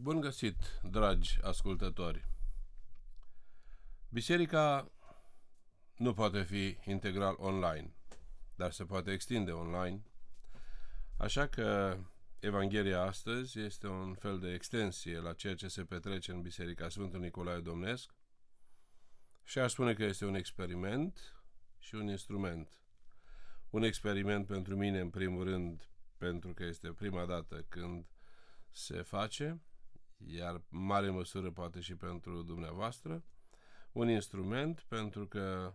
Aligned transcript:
Bun 0.00 0.20
găsit, 0.20 0.80
dragi 0.82 1.38
ascultători! 1.42 2.24
Biserica 4.08 4.90
nu 5.96 6.14
poate 6.14 6.42
fi 6.42 6.78
integral 6.84 7.34
online, 7.38 7.94
dar 8.54 8.72
se 8.72 8.84
poate 8.84 9.12
extinde 9.12 9.50
online. 9.50 10.02
Așa 11.16 11.46
că 11.46 11.98
Evanghelia 12.38 13.02
astăzi 13.02 13.60
este 13.60 13.86
un 13.86 14.14
fel 14.14 14.38
de 14.38 14.52
extensie 14.52 15.18
la 15.18 15.32
ceea 15.32 15.54
ce 15.54 15.68
se 15.68 15.84
petrece 15.84 16.32
în 16.32 16.42
Biserica 16.42 16.88
Sfântul 16.88 17.20
Nicolae 17.20 17.60
Domnesc 17.60 18.14
și 19.44 19.58
aș 19.58 19.72
spune 19.72 19.94
că 19.94 20.04
este 20.04 20.24
un 20.24 20.34
experiment 20.34 21.42
și 21.78 21.94
un 21.94 22.08
instrument. 22.08 22.80
Un 23.70 23.82
experiment 23.82 24.46
pentru 24.46 24.76
mine, 24.76 25.00
în 25.00 25.10
primul 25.10 25.44
rând, 25.44 25.88
pentru 26.18 26.52
că 26.54 26.64
este 26.64 26.92
prima 26.92 27.26
dată 27.26 27.64
când 27.68 28.06
se 28.70 29.02
face, 29.02 29.62
iar 30.26 30.62
în 30.70 30.84
mare 30.84 31.10
măsură 31.10 31.50
poate 31.50 31.80
și 31.80 31.94
pentru 31.94 32.42
dumneavoastră, 32.42 33.24
un 33.92 34.08
instrument 34.08 34.84
pentru 34.88 35.26
că 35.26 35.74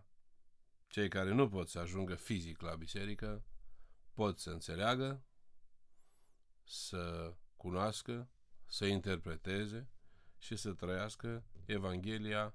cei 0.88 1.08
care 1.08 1.32
nu 1.32 1.48
pot 1.48 1.68
să 1.68 1.78
ajungă 1.78 2.14
fizic 2.14 2.60
la 2.60 2.74
biserică 2.74 3.44
pot 4.12 4.38
să 4.38 4.50
înțeleagă, 4.50 5.24
să 6.64 7.34
cunoască, 7.56 8.28
să 8.66 8.84
interpreteze 8.84 9.88
și 10.38 10.56
să 10.56 10.72
trăiască 10.72 11.44
Evanghelia 11.64 12.54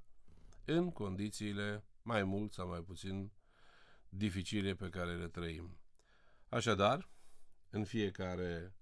în 0.65 0.91
condițiile 0.91 1.83
mai 2.01 2.23
mult 2.23 2.53
sau 2.53 2.67
mai 2.67 2.81
puțin 2.81 3.31
dificile 4.09 4.75
pe 4.75 4.89
care 4.89 5.15
le 5.15 5.27
trăim. 5.27 5.77
Așadar, 6.49 7.09
în 7.69 7.83
fiecare 7.83 8.75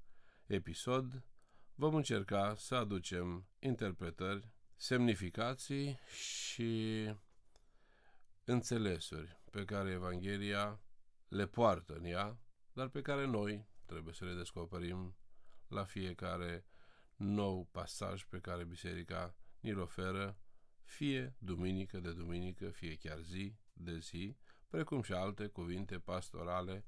episod 0.46 1.24
vom 1.80 1.96
încerca 1.96 2.56
să 2.56 2.76
aducem 2.76 3.48
interpretări, 3.60 4.52
semnificații 4.76 6.00
și 6.16 7.04
înțelesuri 8.44 9.40
pe 9.52 9.66
care 9.66 9.92
Evanghelia 9.92 10.82
le 11.28 11.48
poartă 11.48 11.94
în 11.94 12.06
ea, 12.06 12.40
dar 12.74 12.88
pe 12.88 13.02
care 13.02 13.26
noi 13.26 13.68
trebuie 13.86 14.14
să 14.14 14.26
le 14.26 14.34
descoperim 14.34 15.16
la 15.68 15.84
fiecare 15.84 16.66
nou 17.16 17.68
pasaj 17.72 18.24
pe 18.24 18.40
care 18.40 18.64
Biserica 18.64 19.36
ni-l 19.60 19.80
oferă, 19.80 20.38
fie 20.84 21.36
duminică 21.38 22.00
de 22.00 22.14
duminică, 22.14 22.70
fie 22.70 22.96
chiar 22.96 23.20
zi 23.20 23.56
de 23.74 23.98
zi, 23.98 24.38
precum 24.68 25.02
și 25.02 25.14
alte 25.14 25.48
cuvinte 25.48 26.00
pastorale 26.00 26.86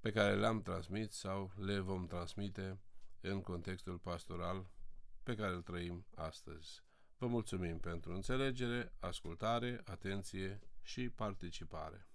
pe 0.00 0.10
care 0.10 0.36
le-am 0.36 0.62
transmit 0.62 1.12
sau 1.12 1.52
le 1.56 1.78
vom 1.78 2.06
transmite 2.06 2.80
în 3.20 3.40
contextul 3.40 3.98
pastoral 3.98 4.66
pe 5.22 5.34
care 5.34 5.54
îl 5.54 5.62
trăim 5.62 6.06
astăzi. 6.14 6.82
Vă 7.18 7.26
mulțumim 7.26 7.78
pentru 7.78 8.12
înțelegere, 8.12 8.92
ascultare, 8.98 9.80
atenție 9.84 10.60
și 10.82 11.08
participare. 11.08 12.06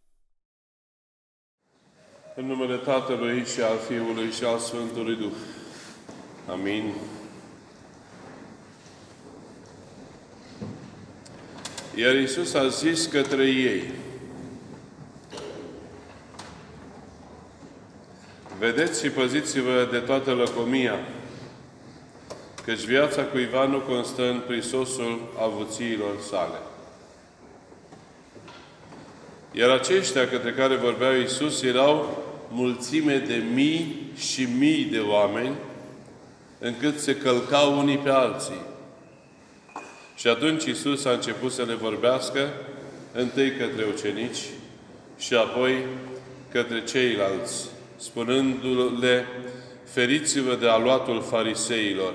În 2.36 2.46
numele 2.46 2.78
Tatălui 2.78 3.46
și 3.46 3.62
al 3.62 3.78
Fiului 3.78 4.32
și 4.32 4.44
al 4.44 4.60
Sfântului 4.60 5.16
Duh. 5.16 5.34
Amin. 6.48 6.94
Iar 11.96 12.16
Iisus 12.16 12.54
a 12.54 12.68
zis 12.68 13.06
către 13.06 13.50
ei, 13.50 13.92
Vedeți 18.66 19.04
și 19.04 19.10
păziți-vă 19.10 19.88
de 19.92 19.98
toată 19.98 20.32
lăcomia, 20.32 21.00
căci 22.66 22.80
viața 22.80 23.24
cuiva 23.24 23.66
nu 23.66 23.80
constă 23.80 24.30
în 24.30 24.42
prisosul 24.48 25.34
avuțiilor 25.40 26.20
sale. 26.30 26.58
Iar 29.52 29.70
aceștia 29.70 30.28
către 30.30 30.52
care 30.52 30.76
vorbea 30.76 31.16
Iisus 31.16 31.62
erau 31.62 32.24
mulțime 32.50 33.18
de 33.18 33.44
mii 33.54 34.12
și 34.18 34.48
mii 34.58 34.86
de 34.86 35.00
oameni, 35.00 35.56
încât 36.60 37.00
se 37.00 37.16
călcau 37.16 37.78
unii 37.78 37.98
pe 37.98 38.10
alții. 38.10 38.62
Și 40.16 40.28
atunci 40.28 40.66
Iisus 40.66 41.06
a 41.06 41.12
început 41.12 41.52
să 41.52 41.64
le 41.64 41.74
vorbească, 41.74 42.50
întâi 43.14 43.52
către 43.52 43.86
ucenici 43.94 44.44
și 45.18 45.34
apoi 45.34 45.84
către 46.52 46.84
ceilalți 46.84 47.74
spunându-le, 47.96 49.26
feriți-vă 49.84 50.56
de 50.56 50.68
aluatul 50.68 51.22
fariseilor, 51.22 52.14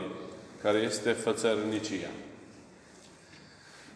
care 0.63 0.79
este 0.79 1.11
fățărnicia. 1.11 2.09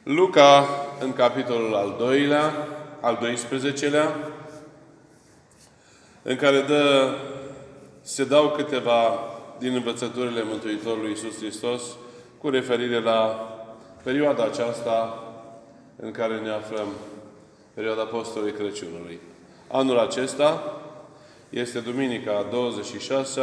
Luca, 0.03 0.67
în 1.01 1.13
capitolul 1.13 1.75
al 1.75 1.95
doilea, 1.99 2.69
al 3.01 3.19
12-lea, 3.19 4.15
în 6.23 6.37
care 6.37 6.61
dă, 6.61 7.15
se 8.01 8.25
dau 8.25 8.51
câteva 8.51 9.19
din 9.59 9.75
învățăturile 9.75 10.43
Mântuitorului 10.43 11.09
Iisus 11.09 11.37
Hristos 11.37 11.83
cu 12.39 12.49
referire 12.49 13.01
la 13.01 13.49
perioada 14.03 14.45
aceasta 14.45 15.25
în 15.97 16.11
care 16.11 16.41
ne 16.41 16.51
aflăm, 16.51 16.89
perioada 17.75 18.01
Apostolului 18.01 18.53
Crăciunului. 18.53 19.21
Anul 19.69 19.99
acesta, 19.99 20.81
este 21.55 21.79
duminica 21.79 22.47
26 22.51 23.41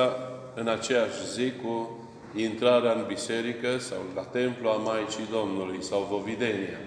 în 0.53 0.67
aceeași 0.67 1.31
zi 1.33 1.51
cu 1.63 1.99
intrarea 2.35 2.91
în 2.91 3.05
biserică 3.07 3.77
sau 3.77 3.97
la 4.15 4.21
templu 4.21 4.69
a 4.69 4.75
Maicii 4.75 5.27
Domnului 5.31 5.83
sau 5.83 6.07
Vovidenia. 6.09 6.79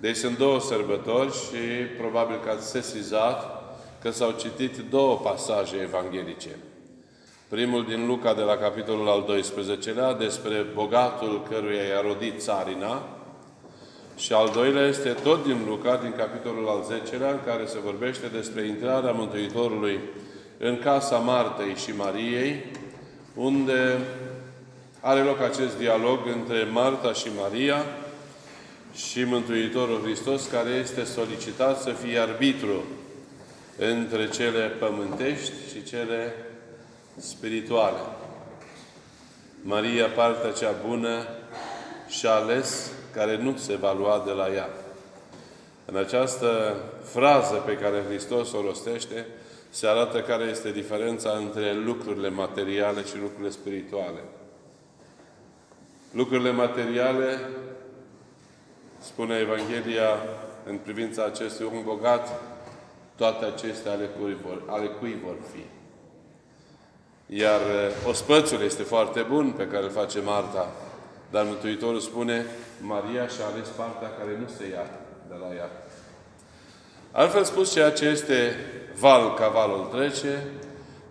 Deci 0.00 0.16
sunt 0.16 0.38
două 0.38 0.60
sărbători 0.60 1.32
și 1.32 1.84
probabil 1.98 2.40
că 2.44 2.50
ați 2.50 2.70
sesizat 2.70 3.64
că 4.02 4.10
s-au 4.10 4.30
citit 4.30 4.76
două 4.90 5.16
pasaje 5.16 5.76
evanghelice. 5.76 6.56
Primul 7.48 7.84
din 7.84 8.06
Luca 8.06 8.34
de 8.34 8.42
la 8.42 8.56
capitolul 8.56 9.08
al 9.08 9.24
12-lea 9.24 10.18
despre 10.18 10.66
bogatul 10.74 11.46
căruia 11.50 11.82
i-a 11.82 12.00
rodit 12.00 12.40
țarina 12.40 13.15
și 14.16 14.32
al 14.32 14.50
doilea 14.54 14.86
este 14.86 15.08
tot 15.08 15.44
din 15.44 15.64
Luca, 15.66 15.96
din 15.96 16.12
capitolul 16.16 16.68
al 16.68 16.84
10-lea, 16.92 17.30
în 17.30 17.40
care 17.44 17.66
se 17.66 17.78
vorbește 17.84 18.26
despre 18.26 18.66
intrarea 18.66 19.12
Mântuitorului 19.12 20.00
în 20.58 20.78
casa 20.78 21.16
Martei 21.16 21.74
și 21.74 21.96
Mariei, 21.96 22.64
unde 23.34 23.98
are 25.00 25.20
loc 25.20 25.40
acest 25.40 25.78
dialog 25.78 26.18
între 26.34 26.68
Marta 26.72 27.12
și 27.12 27.28
Maria 27.40 27.84
și 28.94 29.24
Mântuitorul 29.24 30.00
Hristos, 30.02 30.46
care 30.46 30.70
este 30.70 31.04
solicitat 31.04 31.80
să 31.80 31.90
fie 31.90 32.18
arbitru 32.18 32.84
între 33.78 34.28
cele 34.28 34.60
pământești 34.60 35.52
și 35.72 35.82
cele 35.82 36.34
spirituale. 37.16 37.98
Maria, 39.62 40.06
partea 40.06 40.50
cea 40.50 40.74
bună, 40.88 41.26
și 42.08 42.26
ales 42.26 42.90
care 43.16 43.36
nu 43.36 43.56
se 43.56 43.76
va 43.76 43.92
lua 43.92 44.22
de 44.26 44.32
la 44.32 44.52
ea. 44.52 44.68
În 45.84 45.96
această 45.96 46.76
frază 47.02 47.54
pe 47.54 47.76
care 47.76 48.04
Hristos 48.08 48.52
o 48.52 48.60
rostește, 48.60 49.26
se 49.70 49.86
arată 49.86 50.20
care 50.20 50.44
este 50.44 50.70
diferența 50.70 51.30
între 51.30 51.74
lucrurile 51.74 52.28
materiale 52.28 53.04
și 53.04 53.18
lucrurile 53.18 53.50
spirituale. 53.50 54.20
Lucrurile 56.10 56.50
materiale, 56.50 57.40
spune 58.98 59.38
Evanghelia 59.38 60.08
în 60.64 60.76
privința 60.76 61.24
acestui 61.24 61.70
om 61.74 61.82
bogat, 61.84 62.40
toate 63.16 63.44
acestea 63.44 63.92
ale 63.92 64.04
cui 64.20 64.36
vor, 64.46 64.62
ale 64.66 64.86
cui 64.86 65.18
vor 65.24 65.36
fi. 65.52 65.64
Iar 67.34 67.60
eh, 67.60 68.08
ospățul 68.08 68.62
este 68.62 68.82
foarte 68.82 69.20
bun 69.20 69.50
pe 69.56 69.66
care 69.66 69.84
îl 69.84 69.90
face 69.90 70.20
Marta, 70.20 70.72
dar 71.30 71.44
Mântuitorul 71.44 72.00
spune, 72.00 72.46
Maria 72.80 73.26
și-a 73.28 73.44
ales 73.52 73.68
partea 73.68 74.10
care 74.18 74.38
nu 74.40 74.48
se 74.56 74.68
ia 74.68 74.90
de 75.28 75.34
la 75.40 75.54
ea. 75.54 75.70
Altfel 77.12 77.44
spus, 77.44 77.72
ceea 77.72 77.90
ce 77.90 78.04
este 78.04 78.56
val 78.98 79.34
ca 79.34 79.48
valul 79.48 79.88
trece, 79.92 80.46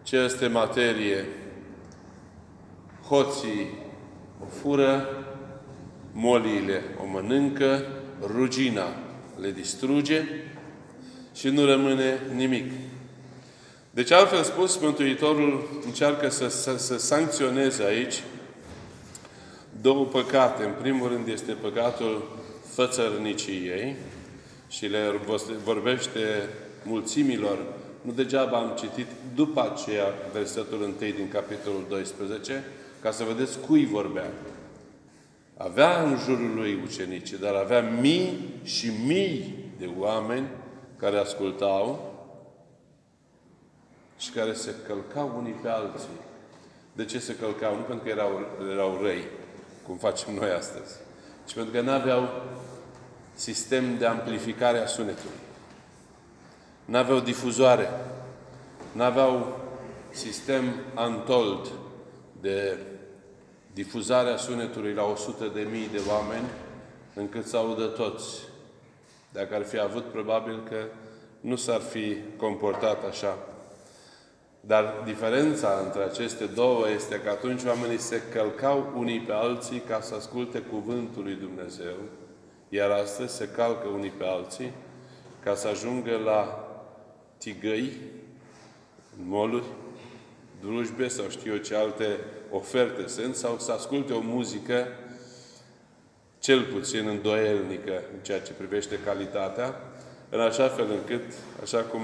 ce 0.04 0.18
este 0.18 0.48
materie, 0.48 1.26
hoții 3.08 3.78
o 4.44 4.46
fură, 4.46 5.10
moliile 6.12 6.84
o 7.04 7.06
mănâncă, 7.06 7.86
rugina 8.22 8.88
le 9.40 9.52
distruge 9.52 10.24
și 11.34 11.48
nu 11.48 11.66
rămâne 11.66 12.20
nimic. 12.36 12.72
Deci, 13.92 14.12
altfel 14.12 14.44
spus, 14.44 14.78
Mântuitorul 14.78 15.82
încearcă 15.86 16.30
să, 16.30 16.48
să, 16.48 16.78
să 16.78 16.98
sancționeze 16.98 17.84
aici 17.84 18.24
două 19.86 20.06
păcate. 20.06 20.64
În 20.64 20.74
primul 20.82 21.08
rând 21.08 21.28
este 21.28 21.52
păcatul 21.52 22.24
fățărniciei 22.74 23.96
și 24.68 24.86
le 24.86 25.20
vorbește 25.64 26.20
mulțimilor. 26.84 27.58
Nu 28.02 28.12
degeaba 28.12 28.58
am 28.58 28.78
citit 28.80 29.08
după 29.36 29.72
aceea 29.72 30.06
versetul 30.34 30.82
1 30.82 30.94
din 31.00 31.30
capitolul 31.32 31.86
12, 31.90 32.64
ca 33.02 33.12
să 33.12 33.24
vedeți 33.24 33.60
cui 33.60 33.86
vorbea. 33.86 34.32
Avea 35.58 36.02
în 36.02 36.18
jurul 36.18 36.56
lui 36.56 36.80
ucenici, 36.84 37.32
dar 37.32 37.54
avea 37.54 37.82
mii 37.82 38.54
și 38.64 38.92
mii 39.06 39.56
de 39.78 39.90
oameni 40.00 40.48
care 40.98 41.18
ascultau 41.18 42.14
și 44.18 44.32
care 44.32 44.54
se 44.54 44.76
călcau 44.88 45.34
unii 45.38 45.56
pe 45.62 45.70
alții. 45.70 46.20
De 46.94 47.06
ce 47.06 47.20
se 47.20 47.36
călcau? 47.36 47.76
Nu 47.76 47.82
pentru 47.82 48.06
că 48.06 48.12
erau, 48.12 48.40
erau 48.72 49.00
răi, 49.02 49.24
cum 49.86 49.98
facem 49.98 50.34
noi 50.34 50.50
astăzi, 50.50 50.96
ci 51.46 51.54
pentru 51.54 51.74
că 51.74 51.82
nu 51.82 51.92
aveau 51.92 52.30
sistem 53.34 53.98
de 53.98 54.06
amplificare 54.06 54.78
a 54.78 54.86
sunetului. 54.86 55.40
Nu 56.86 56.98
aveau 56.98 57.20
difuzoare. 57.20 57.90
Nu 58.92 59.04
aveau 59.04 59.60
sistem 60.10 60.64
untold 61.08 61.72
de 62.42 62.78
difuzare 63.74 64.30
a 64.30 64.38
sunetului 64.38 64.94
la 64.94 65.04
100 65.04 65.46
de 65.46 65.68
mii 65.72 65.90
de 65.92 66.02
oameni 66.10 66.46
încât 67.14 67.46
să 67.46 67.58
audă 67.58 67.86
toți. 67.86 68.42
Dacă 69.32 69.56
ar 69.56 69.64
fi 69.64 69.80
avut, 69.80 70.04
probabil 70.04 70.64
că 70.70 70.86
nu 71.40 71.56
s-ar 71.56 71.82
fi 71.82 72.18
comportat 72.38 73.06
așa. 73.06 73.38
Dar 74.68 75.02
diferența 75.06 75.82
între 75.84 76.04
aceste 76.04 76.46
două 76.46 76.90
este 76.90 77.20
că 77.20 77.30
atunci 77.30 77.64
oamenii 77.64 78.00
se 78.00 78.22
călcau 78.34 78.94
unii 78.98 79.20
pe 79.20 79.32
alții 79.32 79.80
ca 79.80 80.02
să 80.02 80.16
asculte 80.16 80.60
Cuvântul 80.60 81.24
lui 81.24 81.36
Dumnezeu, 81.36 81.96
iar 82.70 82.90
astăzi 82.90 83.36
se 83.36 83.48
calcă 83.48 83.88
unii 83.88 84.10
pe 84.10 84.24
alții 84.26 84.72
ca 85.44 85.56
să 85.56 85.68
ajungă 85.68 86.18
la 86.26 86.70
tigăi, 87.38 87.92
moluri, 89.28 89.66
drujbe 90.62 91.08
sau 91.08 91.30
știu 91.30 91.52
eu 91.52 91.58
ce 91.58 91.76
alte 91.76 92.20
oferte 92.52 93.08
sunt, 93.08 93.36
sau 93.36 93.60
să 93.60 93.72
asculte 93.72 94.14
o 94.14 94.20
muzică 94.20 94.88
cel 96.40 96.64
puțin 96.64 97.08
îndoielnică 97.08 98.02
în 98.14 98.20
ceea 98.22 98.40
ce 98.40 98.52
privește 98.52 99.00
calitatea, 99.06 99.76
în 100.30 100.40
așa 100.40 100.68
fel 100.68 100.92
încât, 100.92 101.34
așa 101.62 101.78
cum 101.78 102.02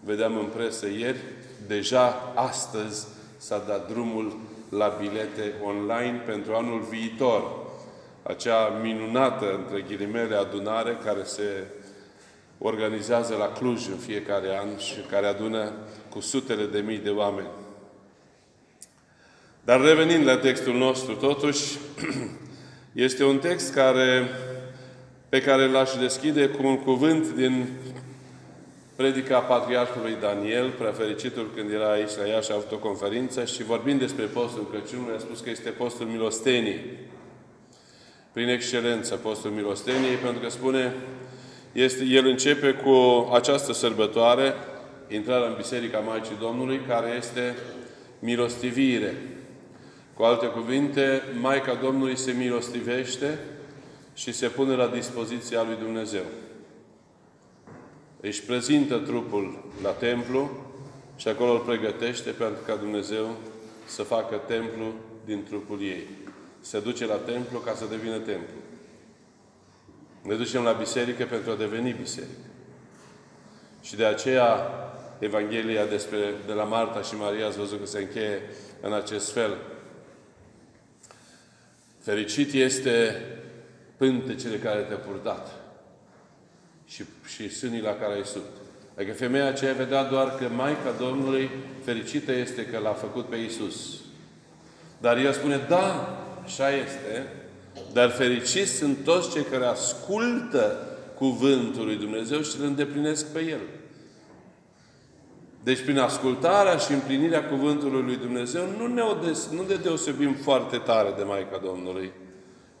vedeam 0.00 0.36
în 0.38 0.46
presă 0.46 0.86
ieri, 0.86 1.18
deja 1.66 2.32
astăzi 2.34 3.06
s-a 3.36 3.64
dat 3.66 3.88
drumul 3.90 4.36
la 4.68 4.96
bilete 5.00 5.52
online 5.62 6.22
pentru 6.26 6.54
anul 6.54 6.80
viitor. 6.90 7.42
Acea 8.22 8.68
minunată, 8.82 9.54
între 9.54 9.80
ghilimele, 9.80 10.36
adunare 10.36 10.98
care 11.04 11.22
se 11.22 11.66
organizează 12.58 13.34
la 13.34 13.48
Cluj 13.48 13.86
în 13.88 13.96
fiecare 13.96 14.58
an 14.58 14.76
și 14.78 15.00
care 15.10 15.26
adună 15.26 15.72
cu 16.08 16.20
sutele 16.20 16.64
de 16.64 16.78
mii 16.78 16.98
de 16.98 17.10
oameni. 17.10 17.48
Dar 19.64 19.80
revenind 19.80 20.26
la 20.26 20.36
textul 20.36 20.74
nostru, 20.74 21.14
totuși, 21.14 21.78
este 22.92 23.24
un 23.24 23.38
text 23.38 23.72
care, 23.72 24.28
pe 25.28 25.40
care 25.40 25.66
l-aș 25.66 25.90
deschide 26.00 26.48
cu 26.48 26.66
un 26.66 26.78
cuvânt 26.78 27.28
din 27.28 27.68
predica 28.96 29.38
Patriarhului 29.38 30.16
Daniel, 30.20 30.70
prefericitul 30.70 31.50
când 31.56 31.72
era 31.72 31.90
aici 31.90 32.16
la 32.18 32.28
ea 32.28 32.40
și 32.40 32.50
a 32.50 32.54
avut 32.54 32.72
o 32.72 32.78
conferință 32.78 33.44
și 33.44 33.62
vorbind 33.62 34.00
despre 34.00 34.24
postul 34.24 34.68
Crăciunului, 34.70 35.14
a 35.16 35.18
spus 35.18 35.40
că 35.40 35.50
este 35.50 35.70
postul 35.70 36.06
milosteniei. 36.06 36.80
Prin 38.32 38.48
excelență, 38.48 39.14
postul 39.14 39.50
milosteniei, 39.50 40.14
pentru 40.14 40.42
că 40.42 40.48
spune, 40.48 40.94
este, 41.72 42.04
el 42.04 42.26
începe 42.26 42.72
cu 42.72 43.28
această 43.32 43.72
sărbătoare, 43.72 44.54
intrarea 45.08 45.48
în 45.48 45.54
Biserica 45.56 45.98
Maicii 45.98 46.36
Domnului, 46.40 46.80
care 46.88 47.14
este 47.16 47.56
milostivire. 48.18 49.14
Cu 50.14 50.22
alte 50.22 50.46
cuvinte, 50.46 51.22
Maica 51.40 51.74
Domnului 51.74 52.16
se 52.16 52.32
milostivește 52.32 53.38
și 54.14 54.32
se 54.32 54.46
pune 54.46 54.74
la 54.74 54.86
dispoziția 54.86 55.62
lui 55.62 55.76
Dumnezeu. 55.82 56.22
Își 58.26 58.42
prezintă 58.42 58.98
trupul 58.98 59.64
la 59.82 59.90
templu 59.90 60.50
și 61.16 61.28
acolo 61.28 61.52
îl 61.52 61.58
pregătește 61.58 62.30
pentru 62.30 62.62
ca 62.66 62.76
Dumnezeu 62.76 63.36
să 63.86 64.02
facă 64.02 64.36
templu 64.46 64.92
din 65.24 65.44
trupul 65.44 65.82
ei. 65.82 66.08
Se 66.60 66.80
duce 66.80 67.06
la 67.06 67.14
templu 67.14 67.58
ca 67.58 67.74
să 67.74 67.84
devină 67.90 68.18
templu. 68.18 68.54
Ne 70.22 70.34
ducem 70.34 70.62
la 70.62 70.72
biserică 70.72 71.24
pentru 71.24 71.50
a 71.50 71.54
deveni 71.54 71.96
biserică. 72.00 72.48
Și 73.82 73.96
de 73.96 74.04
aceea 74.04 74.70
Evanghelia 75.18 75.86
despre, 75.86 76.34
de 76.46 76.52
la 76.52 76.64
Marta 76.64 77.02
și 77.02 77.16
Maria 77.16 77.46
ați 77.46 77.58
văzut 77.58 77.80
că 77.80 77.86
se 77.86 77.98
încheie 77.98 78.42
în 78.80 78.92
acest 78.92 79.32
fel. 79.32 79.56
Fericit 82.00 82.52
este 82.52 83.22
pântecele 83.96 84.56
care 84.56 84.80
te-a 84.80 84.96
purtat 84.96 85.63
și, 86.86 87.04
și 87.26 87.48
sânii 87.48 87.80
la 87.80 87.94
care 87.94 88.14
ai 88.14 88.24
sub. 88.24 88.42
Adică 88.96 89.12
femeia 89.12 89.46
aceea 89.46 89.72
vedea 89.72 90.04
doar 90.04 90.34
că 90.34 90.48
Maica 90.56 90.90
Domnului 90.98 91.50
fericită 91.84 92.32
este 92.32 92.66
că 92.66 92.78
l-a 92.78 92.92
făcut 92.92 93.26
pe 93.26 93.36
Isus. 93.36 94.00
Dar 95.00 95.16
el 95.16 95.32
spune, 95.32 95.60
da, 95.68 96.18
așa 96.44 96.70
este, 96.70 97.26
dar 97.92 98.10
fericiți 98.10 98.70
sunt 98.70 99.04
toți 99.04 99.30
cei 99.30 99.42
care 99.42 99.64
ascultă 99.64 100.88
cuvântul 101.14 101.84
lui 101.84 101.96
Dumnezeu 101.96 102.40
și 102.40 102.56
îl 102.58 102.64
îndeplinesc 102.64 103.32
pe 103.32 103.40
el. 103.40 103.60
Deci 105.62 105.82
prin 105.82 105.98
ascultarea 105.98 106.76
și 106.76 106.92
împlinirea 106.92 107.48
cuvântului 107.48 108.02
lui 108.02 108.16
Dumnezeu 108.16 108.62
nu 108.78 108.86
ne, 108.86 109.02
odes, 109.02 109.48
nu 109.48 109.64
ne 109.68 109.74
deosebim 109.74 110.34
foarte 110.34 110.76
tare 110.76 111.14
de 111.16 111.22
Maica 111.22 111.60
Domnului. 111.64 112.12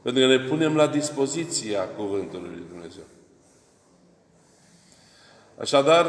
Pentru 0.02 0.22
că 0.22 0.28
ne 0.28 0.38
punem 0.38 0.76
la 0.76 0.86
dispoziția 0.86 1.80
cuvântului 1.80 2.48
lui 2.52 2.64
Dumnezeu. 2.70 3.02
Așadar, 5.60 6.06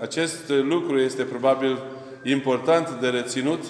acest 0.00 0.48
lucru 0.48 0.98
este 0.98 1.22
probabil 1.22 1.78
important 2.22 2.90
de 3.00 3.08
reținut 3.08 3.64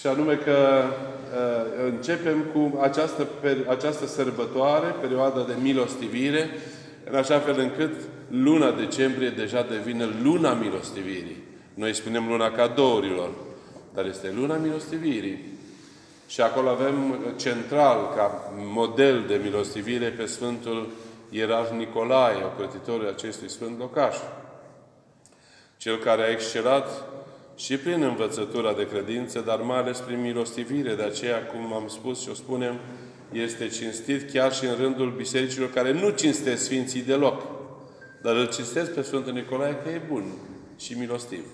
și 0.00 0.06
anume 0.06 0.34
că 0.34 0.84
uh, 0.84 1.90
începem 1.92 2.44
cu 2.52 2.78
această, 2.80 3.28
această 3.68 4.06
sărbătoare, 4.06 4.94
perioada 5.00 5.42
de 5.42 5.54
milostivire, 5.62 6.50
în 7.10 7.16
așa 7.16 7.38
fel 7.38 7.58
încât 7.58 7.92
luna 8.28 8.70
decembrie 8.70 9.28
deja 9.30 9.66
devine 9.70 10.08
luna 10.22 10.52
milostivirii. 10.52 11.42
Noi 11.74 11.94
spunem 11.94 12.28
luna 12.28 12.50
cadourilor, 12.50 13.30
dar 13.94 14.06
este 14.06 14.32
luna 14.36 14.56
milostivirii. 14.56 15.52
Și 16.26 16.40
acolo 16.40 16.68
avem 16.68 17.18
central, 17.36 18.12
ca 18.16 18.52
model 18.56 19.24
de 19.28 19.40
milostivire, 19.42 20.08
pe 20.08 20.26
Sfântul 20.26 20.88
Ierarh 21.36 21.70
Nicolae, 21.70 22.44
ocrotitorul 22.44 23.08
acestui 23.08 23.50
Sfânt 23.50 23.78
Locaș. 23.78 24.16
Cel 25.76 25.98
care 25.98 26.22
a 26.22 26.30
excelat 26.30 27.04
și 27.56 27.76
prin 27.76 28.02
învățătura 28.02 28.72
de 28.72 28.88
credință, 28.88 29.40
dar 29.40 29.60
mai 29.60 29.78
ales 29.78 29.98
prin 29.98 30.20
milostivire. 30.20 30.94
De 30.94 31.02
aceea, 31.02 31.46
cum 31.46 31.72
am 31.72 31.88
spus 31.88 32.22
și 32.22 32.28
o 32.28 32.34
spunem, 32.34 32.78
este 33.32 33.68
cinstit 33.68 34.30
chiar 34.30 34.52
și 34.52 34.64
în 34.64 34.74
rândul 34.74 35.10
bisericilor 35.10 35.70
care 35.70 35.92
nu 35.92 36.10
cinstesc 36.10 36.64
Sfinții 36.64 37.02
deloc. 37.02 37.42
Dar 38.22 38.36
îl 38.36 38.48
cinstesc 38.48 38.94
pe 38.94 39.02
Sfântul 39.02 39.32
Nicolae 39.32 39.80
că 39.82 39.88
e 39.88 40.00
bun 40.08 40.24
și 40.78 40.98
milostiv. 40.98 41.44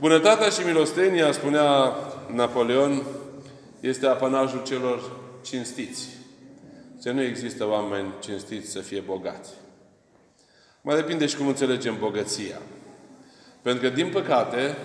Bunătatea 0.00 0.48
și 0.48 0.66
milostenia, 0.66 1.32
spunea 1.32 1.94
Napoleon, 2.34 3.02
este 3.80 4.06
apanajul 4.06 4.62
celor 4.62 5.10
cinstiți. 5.42 6.19
Să 7.02 7.10
nu 7.10 7.22
există 7.22 7.68
oameni 7.68 8.12
cinstiți 8.22 8.70
să 8.70 8.78
fie 8.78 9.00
bogați. 9.00 9.50
Mai 10.80 10.96
depinde 10.96 11.26
și 11.26 11.36
cum 11.36 11.46
înțelegem 11.46 11.96
bogăția. 11.98 12.58
Pentru 13.62 13.82
că, 13.82 13.94
din 13.94 14.10
păcate, 14.10 14.76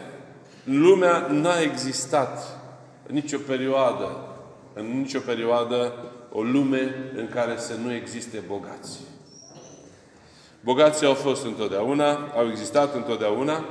lumea 0.63 1.27
n-a 1.29 1.60
existat 1.60 2.60
în 3.07 3.13
nicio 3.13 3.38
perioadă, 3.38 4.17
în 4.74 4.98
nicio 4.98 5.19
perioadă, 5.19 5.93
o 6.31 6.41
lume 6.41 7.12
în 7.15 7.29
care 7.34 7.57
să 7.57 7.74
nu 7.84 7.93
existe 7.93 8.43
bogați. 8.48 9.00
Bogații 10.62 11.07
au 11.07 11.13
fost 11.13 11.45
întotdeauna, 11.45 12.15
au 12.36 12.50
existat 12.50 12.95
întotdeauna. 12.95 13.65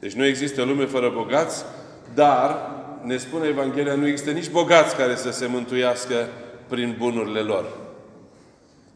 Deci 0.00 0.12
nu 0.12 0.24
există 0.24 0.62
lume 0.62 0.84
fără 0.84 1.10
bogați, 1.10 1.64
dar, 2.14 2.70
ne 3.02 3.16
spune 3.16 3.46
Evanghelia, 3.46 3.94
nu 3.94 4.06
există 4.06 4.30
nici 4.30 4.50
bogați 4.50 4.96
care 4.96 5.16
să 5.16 5.30
se 5.30 5.46
mântuiască 5.46 6.28
prin 6.68 6.94
bunurile 6.98 7.40
lor. 7.40 7.66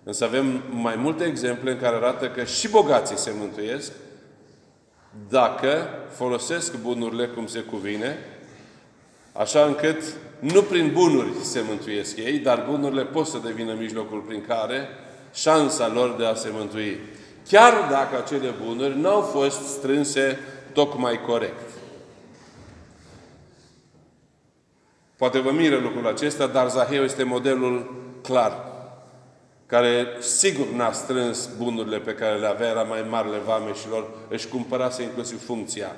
Însă 0.05 0.25
avem 0.25 0.63
mai 0.71 0.97
multe 0.97 1.25
exemple 1.25 1.71
în 1.71 1.79
care 1.79 1.97
arată 1.97 2.29
că 2.29 2.45
și 2.45 2.69
bogații 2.69 3.17
se 3.17 3.33
mântuiesc 3.39 3.93
dacă 5.29 5.89
folosesc 6.15 6.77
bunurile 6.77 7.27
cum 7.27 7.47
se 7.47 7.61
cuvine, 7.61 8.19
așa 9.33 9.65
încât 9.65 10.03
nu 10.39 10.63
prin 10.63 10.91
bunuri 10.93 11.33
se 11.43 11.65
mântuiesc 11.69 12.17
ei, 12.17 12.39
dar 12.39 12.67
bunurile 12.71 13.05
pot 13.05 13.27
să 13.27 13.39
devină 13.45 13.75
mijlocul 13.79 14.21
prin 14.21 14.45
care 14.47 14.89
șansa 15.35 15.89
lor 15.89 16.15
de 16.19 16.25
a 16.25 16.35
se 16.35 16.49
mântui. 16.53 16.99
Chiar 17.49 17.73
dacă 17.91 18.23
acele 18.25 18.55
bunuri 18.65 18.99
nu 18.99 19.09
au 19.09 19.21
fost 19.21 19.67
strânse 19.69 20.39
tocmai 20.73 21.21
corect. 21.27 21.82
Poate 25.23 25.39
vă 25.39 25.51
miră 25.51 25.77
lucrul 25.77 26.07
acesta, 26.07 26.47
dar 26.47 26.71
Zaheu 26.71 27.03
este 27.03 27.23
modelul 27.23 28.05
clar, 28.23 28.65
care 29.67 30.07
sigur 30.21 30.67
n-a 30.67 30.93
strâns 30.93 31.49
bunurile 31.57 31.99
pe 31.99 32.15
care 32.15 32.39
le 32.39 32.47
avea, 32.47 32.69
era 32.69 32.83
mai 32.83 33.07
marele 33.09 33.39
vameșilor, 33.39 34.11
își 34.29 34.49
cumpărase 34.49 35.03
inclusiv 35.03 35.45
funcția. 35.45 35.97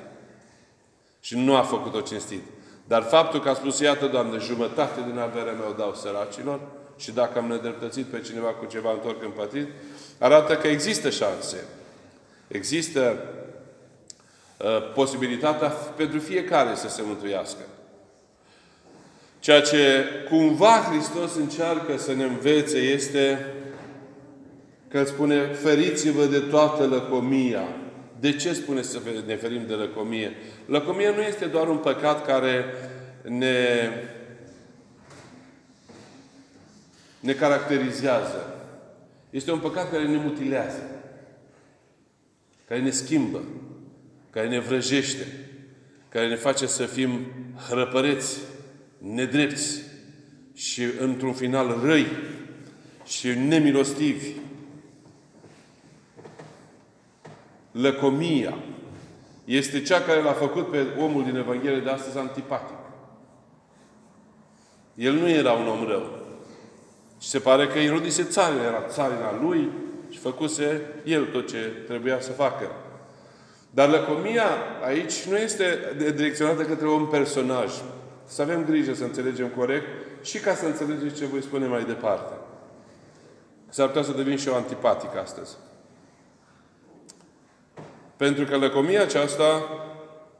Și 1.20 1.36
nu 1.36 1.56
a 1.56 1.62
făcut-o 1.62 2.00
cinstit. 2.00 2.42
Dar 2.86 3.02
faptul 3.02 3.40
că 3.40 3.48
a 3.48 3.54
spus, 3.54 3.78
iată, 3.78 4.06
Doamne, 4.06 4.38
jumătate 4.38 5.00
din 5.10 5.18
averea 5.18 5.52
mea 5.52 5.68
o 5.68 5.72
dau 5.72 5.94
săracilor 5.94 6.60
și 6.96 7.12
dacă 7.12 7.38
am 7.38 7.46
nedreptățit 7.46 8.06
pe 8.06 8.20
cineva 8.20 8.48
cu 8.48 8.64
ceva 8.64 8.92
întorc 8.92 9.22
în 9.22 9.30
pătit, 9.30 9.68
arată 10.18 10.56
că 10.56 10.66
există 10.66 11.10
șanse. 11.10 11.64
Există 12.48 13.24
uh, 14.56 14.92
posibilitatea 14.94 15.68
pentru 15.68 16.18
fiecare 16.18 16.74
să 16.74 16.88
se 16.88 17.02
mântuiască. 17.06 17.60
Ceea 19.44 19.60
ce 19.60 20.04
cumva 20.28 20.88
Hristos 20.90 21.34
încearcă 21.34 21.96
să 21.96 22.12
ne 22.12 22.24
învețe 22.24 22.78
este 22.78 23.46
că 24.88 24.98
îl 24.98 25.04
spune, 25.04 25.52
feriți-vă 25.52 26.24
de 26.24 26.38
toată 26.38 26.86
lăcomia. 26.86 27.68
De 28.20 28.36
ce 28.36 28.52
spune 28.52 28.82
să 28.82 29.00
ne 29.26 29.36
ferim 29.36 29.66
de 29.66 29.72
lăcomie? 29.72 30.32
Lăcomia 30.66 31.10
nu 31.10 31.20
este 31.20 31.44
doar 31.44 31.68
un 31.68 31.76
păcat 31.76 32.26
care 32.26 32.64
ne, 33.22 33.88
ne 37.20 37.32
caracterizează. 37.32 38.64
Este 39.30 39.52
un 39.52 39.58
păcat 39.58 39.90
care 39.90 40.06
ne 40.06 40.16
mutilează, 40.16 40.90
care 42.68 42.80
ne 42.80 42.90
schimbă, 42.90 43.42
care 44.30 44.48
ne 44.48 44.60
vrăjește, 44.60 45.26
care 46.08 46.28
ne 46.28 46.36
face 46.36 46.66
să 46.66 46.84
fim 46.84 47.20
hrăpăreți, 47.68 48.38
nedrepți 49.12 49.80
și 50.54 50.82
într-un 51.00 51.32
final 51.32 51.80
răi 51.82 52.06
și 53.04 53.28
nemilostivi. 53.28 54.28
Lăcomia 57.70 58.54
este 59.44 59.82
cea 59.82 60.00
care 60.00 60.20
l-a 60.20 60.32
făcut 60.32 60.70
pe 60.70 60.86
omul 60.98 61.24
din 61.24 61.36
Evanghelie 61.36 61.80
de 61.80 61.90
astăzi 61.90 62.18
antipatic. 62.18 62.76
El 64.94 65.12
nu 65.12 65.28
era 65.28 65.52
un 65.52 65.68
om 65.68 65.86
rău. 65.86 66.22
Și 67.20 67.28
se 67.28 67.38
pare 67.38 67.66
că 67.66 67.78
irodise 67.78 68.22
țarina, 68.22 68.62
era 68.62 68.84
țarina 68.88 69.40
lui 69.40 69.68
și 70.10 70.18
făcuse 70.18 70.82
el 71.04 71.26
tot 71.26 71.48
ce 71.48 71.72
trebuia 71.86 72.20
să 72.20 72.32
facă. 72.32 72.70
Dar 73.70 73.88
lăcomia 73.88 74.46
aici 74.84 75.22
nu 75.22 75.36
este 75.36 75.94
direcționată 76.14 76.62
către 76.62 76.88
un 76.88 77.06
personaj. 77.06 77.70
Să 78.34 78.42
avem 78.42 78.64
grijă 78.64 78.94
să 78.94 79.04
înțelegem 79.04 79.48
corect 79.48 79.86
și 80.22 80.38
ca 80.38 80.54
să 80.54 80.66
înțelegeți 80.66 81.14
ce 81.14 81.26
voi 81.26 81.42
spune 81.42 81.66
mai 81.66 81.84
departe. 81.84 82.34
S-ar 83.68 83.86
putea 83.86 84.02
să 84.02 84.12
devin 84.12 84.36
și 84.36 84.48
eu 84.48 84.54
antipatic 84.54 85.16
astăzi. 85.16 85.56
Pentru 88.16 88.44
că 88.44 88.56
lăcomia 88.56 89.02
aceasta, 89.02 89.62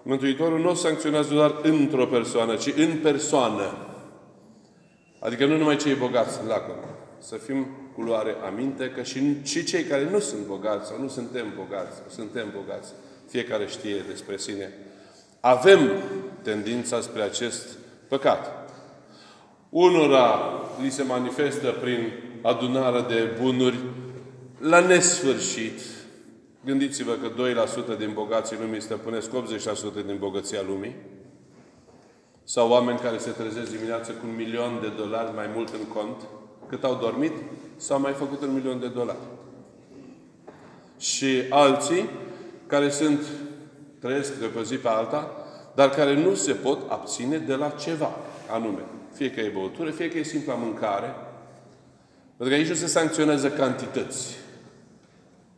Mântuitorul 0.03 0.61
nu 0.61 0.71
o 0.71 0.75
sancționează 0.75 1.35
doar 1.35 1.55
într-o 1.63 2.07
persoană, 2.07 2.55
ci 2.57 2.73
în 2.77 2.99
persoană. 3.03 3.77
Adică 5.19 5.47
nu 5.47 5.57
numai 5.57 5.77
cei 5.77 5.95
bogați 5.95 6.35
sunt 6.35 6.49
lacomi. 6.49 6.85
Să 7.19 7.37
fim 7.37 7.67
cu 7.95 8.01
luare 8.01 8.37
aminte 8.47 8.91
că 8.91 9.03
și, 9.03 9.45
și 9.45 9.65
cei 9.65 9.83
care 9.83 10.11
nu 10.11 10.19
sunt 10.19 10.47
bogați 10.47 10.89
sau 10.89 11.01
nu 11.01 11.09
suntem 11.09 11.53
bogați, 11.57 11.97
suntem 12.09 12.53
bogați, 12.57 12.93
fiecare 13.29 13.67
știe 13.67 14.05
despre 14.09 14.37
sine, 14.37 14.73
avem 15.41 15.91
tendința 16.43 17.01
spre 17.01 17.23
acest 17.23 17.83
păcat. 18.15 18.71
Unora 19.69 20.39
li 20.83 20.91
se 20.91 21.03
manifestă 21.03 21.71
prin 21.81 22.13
adunare 22.43 23.01
de 23.01 23.37
bunuri 23.41 23.79
la 24.59 24.81
nesfârșit. 24.81 25.81
Gândiți-vă 26.65 27.13
că 27.13 27.29
2% 27.95 27.99
din 27.99 28.11
bogații 28.13 28.57
lumii 28.61 28.83
stăpânesc 28.83 29.31
80% 29.31 29.35
din 30.07 30.17
bogăția 30.19 30.61
lumii. 30.67 30.97
Sau 32.45 32.71
oameni 32.71 32.99
care 32.99 33.19
se 33.19 33.31
trezesc 33.31 33.71
dimineața 33.71 34.13
cu 34.13 34.27
un 34.27 34.35
milion 34.37 34.79
de 34.81 34.93
dolari 34.97 35.35
mai 35.35 35.51
mult 35.55 35.69
în 35.69 35.87
cont, 35.95 36.17
cât 36.69 36.85
au 36.85 36.99
dormit, 37.01 37.33
sau 37.77 38.01
mai 38.01 38.13
făcut 38.13 38.43
un 38.43 38.55
milion 38.55 38.81
de 38.81 38.89
dolari. 38.89 39.25
Și 40.99 41.43
alții 41.51 42.11
care 42.67 42.91
sunt, 42.91 43.21
trăiesc 44.01 44.39
de 44.39 44.47
pe 44.47 44.63
zi 44.63 44.77
pe 44.77 44.89
alta, 44.89 45.44
dar 45.75 45.91
care 45.91 46.15
nu 46.15 46.35
se 46.35 46.53
pot 46.53 46.91
abține 46.91 47.39
de 47.39 47.55
la 47.55 47.69
ceva 47.69 48.11
anume. 48.51 48.81
Fie 49.13 49.31
că 49.31 49.41
e 49.41 49.49
băutură, 49.49 49.91
fie 49.91 50.09
că 50.09 50.19
e 50.19 50.23
simpla 50.23 50.55
mâncare. 50.55 51.15
Pentru 52.37 52.55
că 52.55 52.55
aici 52.55 52.69
nu 52.69 52.75
se 52.75 52.87
sancționează 52.87 53.51
cantități. 53.51 54.37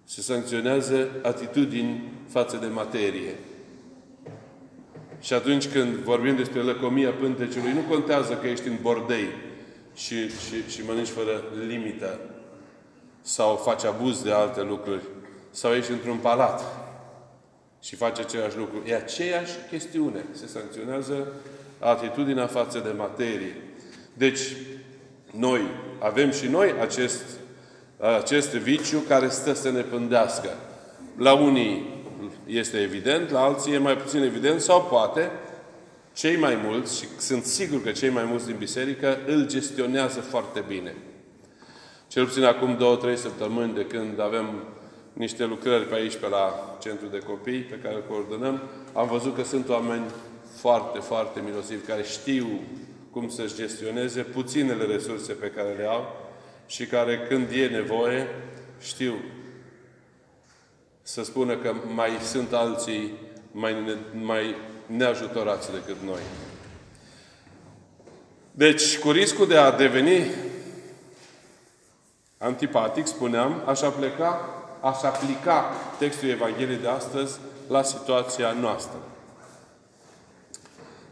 Se 0.04 0.20
sancționează 0.20 1.08
atitudini 1.22 2.12
față 2.28 2.56
de 2.56 2.66
materie. 2.66 3.34
Și 5.20 5.32
atunci 5.32 5.68
când 5.68 5.94
vorbim 5.94 6.36
despre 6.36 6.60
lăcomia 6.60 7.10
pântecului, 7.10 7.72
nu 7.72 7.80
contează 7.80 8.34
că 8.34 8.46
ești 8.46 8.68
în 8.68 8.76
bordei 8.82 9.28
și, 9.94 10.28
și, 10.28 10.68
și 10.68 10.84
mănânci 10.86 11.08
fără 11.08 11.44
limită 11.66 12.20
sau 13.20 13.56
faci 13.56 13.84
abuz 13.84 14.22
de 14.22 14.32
alte 14.32 14.62
lucruri 14.62 15.02
sau 15.50 15.72
ești 15.72 15.90
într-un 15.90 16.16
palat 16.16 16.85
și 17.86 17.94
faci 17.94 18.18
același 18.18 18.56
lucru. 18.56 18.82
E 18.86 18.94
aceeași 18.94 19.52
chestiune. 19.70 20.24
Se 20.32 20.46
sancționează 20.46 21.32
atitudinea 21.78 22.46
față 22.46 22.78
de 22.78 22.92
materie. 22.96 23.56
Deci, 24.12 24.40
noi 25.30 25.60
avem 25.98 26.30
și 26.30 26.46
noi 26.46 26.74
acest, 26.80 27.22
acest 28.18 28.50
viciu 28.50 28.98
care 28.98 29.28
stă 29.28 29.52
să 29.52 29.70
ne 29.70 29.80
pândească. 29.80 30.48
La 31.16 31.32
unii 31.32 32.04
este 32.46 32.80
evident, 32.80 33.30
la 33.30 33.40
alții 33.40 33.72
e 33.72 33.78
mai 33.78 33.96
puțin 33.96 34.22
evident 34.22 34.60
sau 34.60 34.82
poate 34.82 35.30
cei 36.12 36.36
mai 36.36 36.58
mulți, 36.64 36.98
și 36.98 37.06
sunt 37.18 37.44
sigur 37.44 37.82
că 37.82 37.90
cei 37.90 38.10
mai 38.10 38.24
mulți 38.24 38.46
din 38.46 38.56
biserică, 38.58 39.18
îl 39.26 39.46
gestionează 39.46 40.20
foarte 40.20 40.64
bine. 40.68 40.94
Cel 42.08 42.26
puțin 42.26 42.44
acum 42.44 42.76
două, 42.76 42.96
trei 42.96 43.16
săptămâni 43.16 43.74
de 43.74 43.86
când 43.86 44.20
avem 44.20 44.64
niște 45.16 45.44
lucrări 45.44 45.84
pe 45.84 45.94
aici, 45.94 46.16
pe 46.16 46.28
la 46.28 46.76
centru 46.80 47.06
de 47.06 47.18
copii, 47.18 47.60
pe 47.60 47.78
care 47.82 47.94
îl 47.94 48.04
coordonăm, 48.08 48.62
am 48.92 49.08
văzut 49.08 49.34
că 49.34 49.42
sunt 49.42 49.68
oameni 49.68 50.04
foarte, 50.56 50.98
foarte 50.98 51.40
milosivi, 51.40 51.86
care 51.86 52.02
știu 52.02 52.46
cum 53.10 53.28
să-și 53.28 53.54
gestioneze 53.54 54.22
puținele 54.22 54.84
resurse 54.84 55.32
pe 55.32 55.50
care 55.50 55.72
le 55.72 55.84
au 55.84 56.16
și 56.66 56.86
care, 56.86 57.26
când 57.28 57.50
e 57.50 57.66
nevoie, 57.66 58.26
știu 58.80 59.14
să 61.02 61.24
spună 61.24 61.56
că 61.56 61.74
mai 61.94 62.10
sunt 62.22 62.52
alții 62.52 63.12
mai, 63.52 63.72
ne, 63.84 63.94
mai 64.22 64.54
neajutorați 64.86 65.72
decât 65.72 65.96
noi. 66.04 66.20
Deci, 68.50 68.98
cu 68.98 69.10
riscul 69.10 69.46
de 69.46 69.56
a 69.56 69.70
deveni 69.70 70.30
antipatic, 72.38 73.06
spuneam, 73.06 73.62
aș 73.66 73.80
pleca, 73.80 74.50
aș 74.80 75.02
aplica 75.02 75.64
textul 75.98 76.28
Evangheliei 76.28 76.78
de 76.78 76.88
astăzi 76.88 77.38
la 77.68 77.82
situația 77.82 78.52
noastră. 78.52 78.98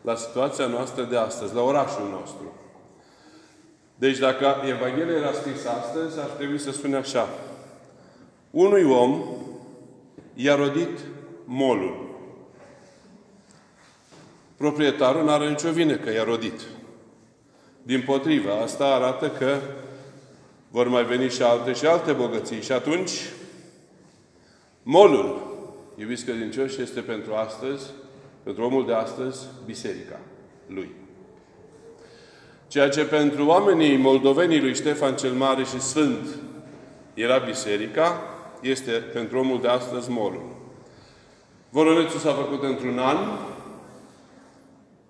La 0.00 0.14
situația 0.14 0.66
noastră 0.66 1.02
de 1.04 1.16
astăzi, 1.16 1.54
la 1.54 1.62
orașul 1.62 2.08
nostru. 2.10 2.52
Deci 3.94 4.18
dacă 4.18 4.56
Evanghelia 4.68 5.16
era 5.16 5.32
scrisă 5.32 5.68
astăzi, 5.68 6.18
ar 6.18 6.26
trebui 6.26 6.58
să 6.58 6.72
spune 6.72 6.96
așa. 6.96 7.28
Unui 8.50 8.84
om 8.84 9.22
i-a 10.34 10.54
rodit 10.54 10.98
molul. 11.44 12.04
Proprietarul 14.56 15.24
nu 15.24 15.30
are 15.30 15.48
nicio 15.48 15.70
vină 15.70 15.96
că 15.96 16.12
i-a 16.12 16.24
rodit. 16.24 16.60
Din 17.82 18.02
potrivă, 18.06 18.52
asta 18.52 18.84
arată 18.84 19.28
că 19.28 19.56
vor 20.70 20.88
mai 20.88 21.04
veni 21.04 21.30
și 21.30 21.42
alte 21.42 21.72
și 21.72 21.86
alte 21.86 22.12
bogății. 22.12 22.62
Și 22.62 22.72
atunci, 22.72 23.10
molul, 24.84 25.56
iubiți 25.96 26.24
credincioși, 26.24 26.80
este 26.80 27.00
pentru 27.00 27.34
astăzi, 27.34 27.84
pentru 28.42 28.64
omul 28.64 28.86
de 28.86 28.92
astăzi, 28.92 29.46
biserica 29.66 30.18
lui. 30.66 30.90
Ceea 32.68 32.88
ce 32.88 33.04
pentru 33.04 33.46
oamenii 33.46 33.96
moldovenii 33.96 34.60
lui 34.60 34.74
Ștefan 34.74 35.16
cel 35.16 35.32
Mare 35.32 35.64
și 35.64 35.80
Sfânt 35.80 36.26
era 37.14 37.38
biserica, 37.38 38.22
este 38.60 38.90
pentru 38.90 39.38
omul 39.38 39.60
de 39.60 39.68
astăzi 39.68 40.10
molul. 40.10 40.56
Voronețul 41.70 42.18
s-a 42.18 42.32
făcut 42.32 42.62
într-un 42.62 42.98
an, 42.98 43.16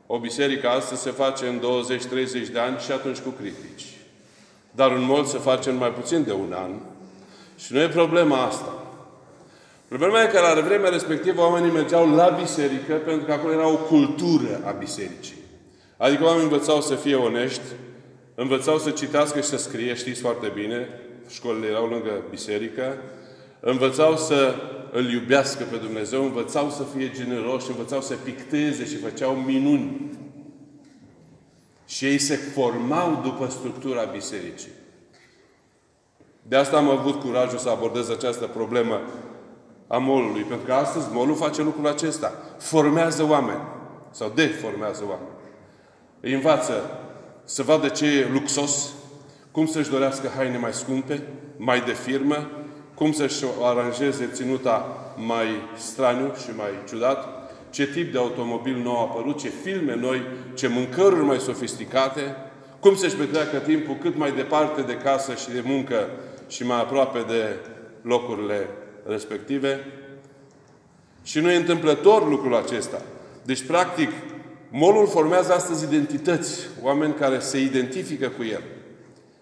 o 0.07 0.19
biserică 0.19 0.69
astăzi 0.69 1.03
se 1.03 1.11
face 1.11 1.47
în 1.47 1.61
20-30 2.49 2.53
de 2.53 2.59
ani 2.59 2.79
și 2.79 2.93
atunci 2.93 3.19
cu 3.19 3.29
critici. 3.29 3.85
Dar 4.71 4.93
un 4.93 5.03
mol 5.03 5.25
se 5.25 5.39
face 5.39 5.71
în 5.71 5.77
mai 5.77 5.91
puțin 5.91 6.25
de 6.25 6.33
un 6.33 6.53
an. 6.53 6.71
Și 7.59 7.73
nu 7.73 7.81
e 7.81 7.89
problema 7.89 8.43
asta. 8.43 8.84
Problema 9.99 10.23
e 10.23 10.27
că 10.27 10.41
la 10.41 10.61
vremea 10.61 10.91
respectivă 10.91 11.41
oamenii 11.41 11.71
mergeau 11.71 12.15
la 12.15 12.29
biserică 12.29 12.95
pentru 12.95 13.27
că 13.27 13.33
acolo 13.33 13.53
era 13.53 13.69
o 13.69 13.77
cultură 13.77 14.61
a 14.65 14.71
bisericii. 14.71 15.37
Adică 15.97 16.25
oamenii 16.25 16.51
învățau 16.51 16.81
să 16.81 16.95
fie 16.95 17.15
onești, 17.15 17.63
învățau 18.35 18.79
să 18.79 18.91
citească 18.91 19.41
și 19.41 19.47
să 19.47 19.57
scrie, 19.57 19.95
știți 19.95 20.21
foarte 20.21 20.53
bine, 20.55 20.89
școlile 21.29 21.67
erau 21.67 21.87
lângă 21.87 22.11
biserică, 22.31 22.97
învățau 23.61 24.17
să 24.17 24.55
îl 24.93 25.13
iubească 25.13 25.65
pe 25.71 25.77
Dumnezeu, 25.77 26.23
învățau 26.23 26.71
să 26.71 26.83
fie 26.97 27.11
generoși, 27.11 27.71
învățau 27.71 28.01
să 28.01 28.15
picteze 28.15 28.85
și 28.85 28.97
făceau 28.97 29.33
minuni. 29.33 30.11
Și 31.87 32.05
ei 32.05 32.19
se 32.19 32.37
formau 32.37 33.21
după 33.23 33.49
structura 33.51 34.05
bisericii. 34.05 34.73
De 36.43 36.57
asta 36.57 36.77
am 36.77 36.89
avut 36.89 37.21
curajul 37.21 37.59
să 37.59 37.69
abordez 37.69 38.11
această 38.11 38.47
problemă 38.47 39.01
a 39.87 39.99
molului. 39.99 40.43
Pentru 40.43 40.67
că 40.67 40.73
astăzi 40.73 41.07
molul 41.13 41.37
face 41.37 41.63
lucrul 41.63 41.87
acesta. 41.87 42.33
Formează 42.59 43.27
oameni. 43.29 43.63
Sau 44.11 44.33
deformează 44.35 45.03
oameni. 45.09 45.29
Îi 46.21 46.33
învață 46.33 46.73
să 47.45 47.63
vadă 47.63 47.89
ce 47.89 48.07
e 48.07 48.29
luxos, 48.33 48.93
cum 49.51 49.67
să-și 49.67 49.91
dorească 49.91 50.31
haine 50.37 50.59
mai 50.59 50.73
scumpe, 50.73 51.23
mai 51.57 51.81
de 51.81 51.93
firmă, 51.93 52.51
cum 52.95 53.13
să-și 53.13 53.45
aranjeze 53.63 54.31
ținuta 54.33 54.87
mai 55.17 55.47
straniu 55.77 56.33
și 56.43 56.51
mai 56.57 56.71
ciudat, 56.89 57.29
ce 57.71 57.87
tip 57.87 58.13
de 58.13 58.19
automobil 58.19 58.77
nou 58.77 58.97
a 58.97 59.01
apărut, 59.01 59.39
ce 59.39 59.49
filme 59.49 59.97
noi, 59.97 60.23
ce 60.55 60.69
mâncăruri 60.69 61.25
mai 61.25 61.39
sofisticate, 61.39 62.37
cum 62.81 62.97
să-și 62.97 63.17
petreacă 63.17 63.57
timpul 63.57 63.97
cât 64.01 64.17
mai 64.17 64.33
departe 64.33 64.83
de 64.83 64.97
casă 64.97 65.35
și 65.35 65.51
de 65.51 65.63
muncă 65.65 66.09
și 66.47 66.67
mai 66.67 66.81
aproape 66.81 67.25
de 67.29 67.57
locurile 68.03 68.69
respective. 69.07 69.87
Și 71.23 71.41
nu 71.41 71.51
e 71.51 71.57
întâmplător 71.57 72.29
lucrul 72.29 72.55
acesta. 72.55 73.03
Deci, 73.43 73.67
practic, 73.67 74.11
molul 74.71 75.07
formează 75.09 75.53
astăzi 75.53 75.85
identități, 75.85 76.67
oameni 76.83 77.15
care 77.15 77.39
se 77.39 77.59
identifică 77.59 78.29
cu 78.29 78.45
el, 78.45 78.63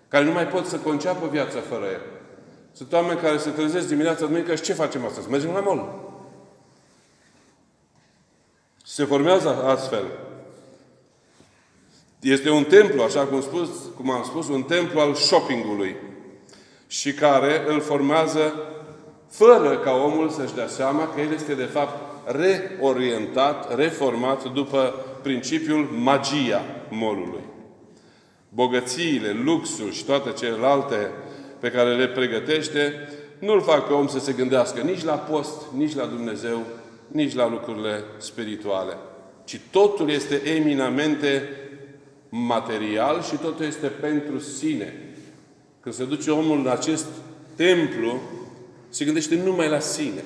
care 0.09 0.25
nu 0.25 0.33
mai 0.33 0.47
pot 0.47 0.67
să 0.67 0.77
conceapă 0.77 1.29
viața 1.31 1.61
fără 1.61 1.85
el. 1.85 2.01
Sunt 2.73 2.93
oameni 2.93 3.21
care 3.21 3.37
se 3.37 3.51
trezesc 3.51 3.89
dimineața 3.89 4.27
duminică 4.27 4.55
și 4.55 4.63
ce 4.63 4.73
facem 4.73 5.05
astăzi? 5.05 5.31
Mergem 5.31 5.51
la 5.53 5.61
mol. 5.61 6.01
Se 8.85 9.05
formează 9.05 9.49
astfel. 9.65 10.05
Este 12.21 12.51
un 12.51 12.65
templu, 12.65 13.03
așa 13.03 13.25
cum, 13.25 13.41
spus, 13.41 13.69
cum 13.97 14.11
am 14.11 14.25
spus, 14.25 14.49
un 14.49 14.63
templu 14.63 15.01
al 15.01 15.15
shoppingului 15.15 15.97
și 16.87 17.13
care 17.13 17.65
îl 17.67 17.81
formează 17.81 18.53
fără 19.33 19.79
ca 19.79 19.91
omul 19.91 20.29
să-și 20.29 20.55
dea 20.55 20.67
seama 20.67 21.09
că 21.09 21.21
el 21.21 21.33
este 21.33 21.55
de 21.55 21.65
fapt 21.65 22.13
reorientat, 22.27 23.77
reformat 23.77 24.53
după 24.53 24.95
principiul 25.23 25.89
magia 25.99 26.63
molului. 26.89 27.43
Bogățiile, 28.49 29.37
luxul 29.45 29.91
și 29.91 30.05
toate 30.05 30.33
celelalte 30.33 31.11
pe 31.59 31.71
care 31.71 31.97
le 31.97 32.09
pregătește, 32.09 33.09
nu-l 33.39 33.63
fac 33.63 33.87
pe 33.87 33.93
om 33.93 34.07
să 34.07 34.19
se 34.19 34.33
gândească 34.33 34.81
nici 34.81 35.05
la 35.05 35.15
post, 35.15 35.63
nici 35.77 35.95
la 35.95 36.07
Dumnezeu, 36.07 36.63
nici 37.07 37.35
la 37.35 37.49
lucrurile 37.49 38.05
spirituale. 38.19 38.97
Ci 39.45 39.61
totul 39.71 40.11
este 40.11 40.43
eminamente 40.57 41.49
material 42.29 43.23
și 43.23 43.37
totul 43.37 43.65
este 43.65 43.87
pentru 43.87 44.39
sine. 44.39 45.15
Când 45.81 45.95
se 45.95 46.05
duce 46.05 46.31
omul 46.31 46.59
în 46.59 46.69
acest 46.69 47.07
templu, 47.57 48.21
se 48.93 49.05
gândește 49.05 49.35
numai 49.35 49.69
la 49.69 49.79
sine. 49.79 50.25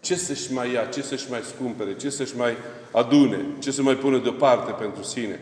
Ce 0.00 0.14
să-și 0.14 0.52
mai 0.52 0.72
ia, 0.72 0.84
ce 0.84 1.02
să-și 1.02 1.30
mai 1.30 1.40
scumpere, 1.54 1.96
ce 1.96 2.10
să-și 2.10 2.36
mai 2.36 2.56
adune, 2.90 3.44
ce 3.58 3.70
să 3.70 3.82
mai 3.82 3.94
pună 3.96 4.18
deoparte 4.18 4.72
pentru 4.72 5.02
sine. 5.02 5.40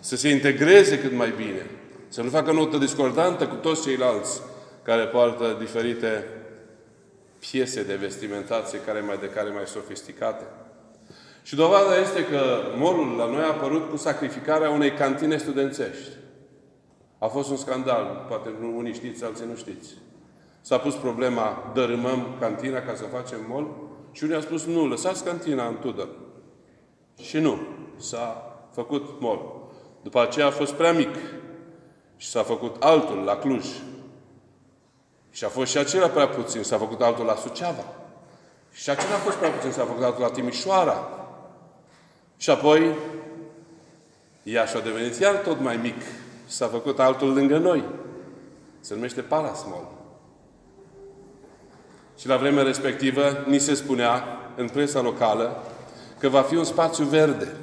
Să 0.00 0.16
se 0.16 0.28
integreze 0.28 0.98
cât 0.98 1.12
mai 1.12 1.32
bine. 1.36 1.66
Să 2.08 2.22
nu 2.22 2.28
facă 2.28 2.52
notă 2.52 2.76
discordantă 2.76 3.46
cu 3.46 3.54
toți 3.54 3.82
ceilalți 3.82 4.40
care 4.82 5.04
poartă 5.04 5.56
diferite 5.58 6.26
piese 7.50 7.82
de 7.82 7.94
vestimentație 7.94 8.78
care 8.78 9.00
mai 9.00 9.18
de 9.20 9.26
care 9.28 9.50
mai 9.50 9.66
sofisticate. 9.66 10.44
Și 11.42 11.54
dovada 11.54 11.98
este 11.98 12.24
că 12.24 12.62
morul 12.76 13.16
la 13.16 13.26
noi 13.26 13.42
a 13.42 13.46
apărut 13.46 13.90
cu 13.90 13.96
sacrificarea 13.96 14.70
unei 14.70 14.92
cantine 14.92 15.36
studențești. 15.36 16.10
A 17.24 17.26
fost 17.26 17.50
un 17.50 17.56
scandal, 17.56 18.24
poate 18.28 18.48
unii 18.76 18.94
știți, 18.94 19.24
alții 19.24 19.46
nu 19.46 19.54
știți. 19.54 19.88
S-a 20.60 20.78
pus 20.78 20.94
problema, 20.94 21.70
dărâmăm 21.74 22.26
cantina 22.40 22.80
ca 22.80 22.94
să 22.94 23.04
facem 23.04 23.38
mol? 23.48 23.66
Și 24.12 24.24
unii 24.24 24.34
au 24.34 24.40
spus, 24.40 24.64
nu, 24.64 24.86
lăsați 24.86 25.24
cantina 25.24 25.66
în 25.66 25.78
Tudor. 25.78 26.08
Și 27.20 27.38
nu, 27.38 27.58
s-a 27.96 28.56
făcut 28.72 29.20
mol. 29.20 29.40
După 30.02 30.20
aceea 30.20 30.46
a 30.46 30.50
fost 30.50 30.72
prea 30.72 30.92
mic 30.92 31.16
și 32.16 32.28
s-a 32.28 32.42
făcut 32.42 32.82
altul 32.82 33.16
la 33.16 33.36
Cluj. 33.36 33.66
Și 35.30 35.44
a 35.44 35.48
fost 35.48 35.70
și 35.70 35.78
acela 35.78 36.08
prea 36.08 36.28
puțin, 36.28 36.62
s-a 36.62 36.78
făcut 36.78 37.00
altul 37.00 37.24
la 37.24 37.34
Suceava. 37.34 37.84
Și 38.72 38.90
acela 38.90 39.14
a 39.14 39.18
fost 39.18 39.36
prea 39.36 39.50
puțin, 39.50 39.70
s-a 39.70 39.84
făcut 39.84 40.02
altul 40.02 40.22
la 40.22 40.30
Timișoara. 40.30 41.08
Și 42.36 42.50
apoi 42.50 42.94
Iași 44.42 44.76
a 44.76 44.80
devenit 44.80 45.18
iar 45.18 45.34
tot 45.34 45.60
mai 45.60 45.76
mic 45.76 46.02
s-a 46.46 46.66
făcut 46.66 46.98
altul 46.98 47.32
lângă 47.32 47.58
noi. 47.58 47.84
Se 48.80 48.94
numește 48.94 49.20
Parasmol. 49.20 49.88
Și 52.18 52.28
la 52.28 52.36
vremea 52.36 52.62
respectivă 52.62 53.44
ni 53.46 53.58
se 53.58 53.74
spunea 53.74 54.24
în 54.56 54.68
presa 54.68 55.00
locală 55.00 55.62
că 56.18 56.28
va 56.28 56.42
fi 56.42 56.56
un 56.56 56.64
spațiu 56.64 57.04
verde. 57.04 57.56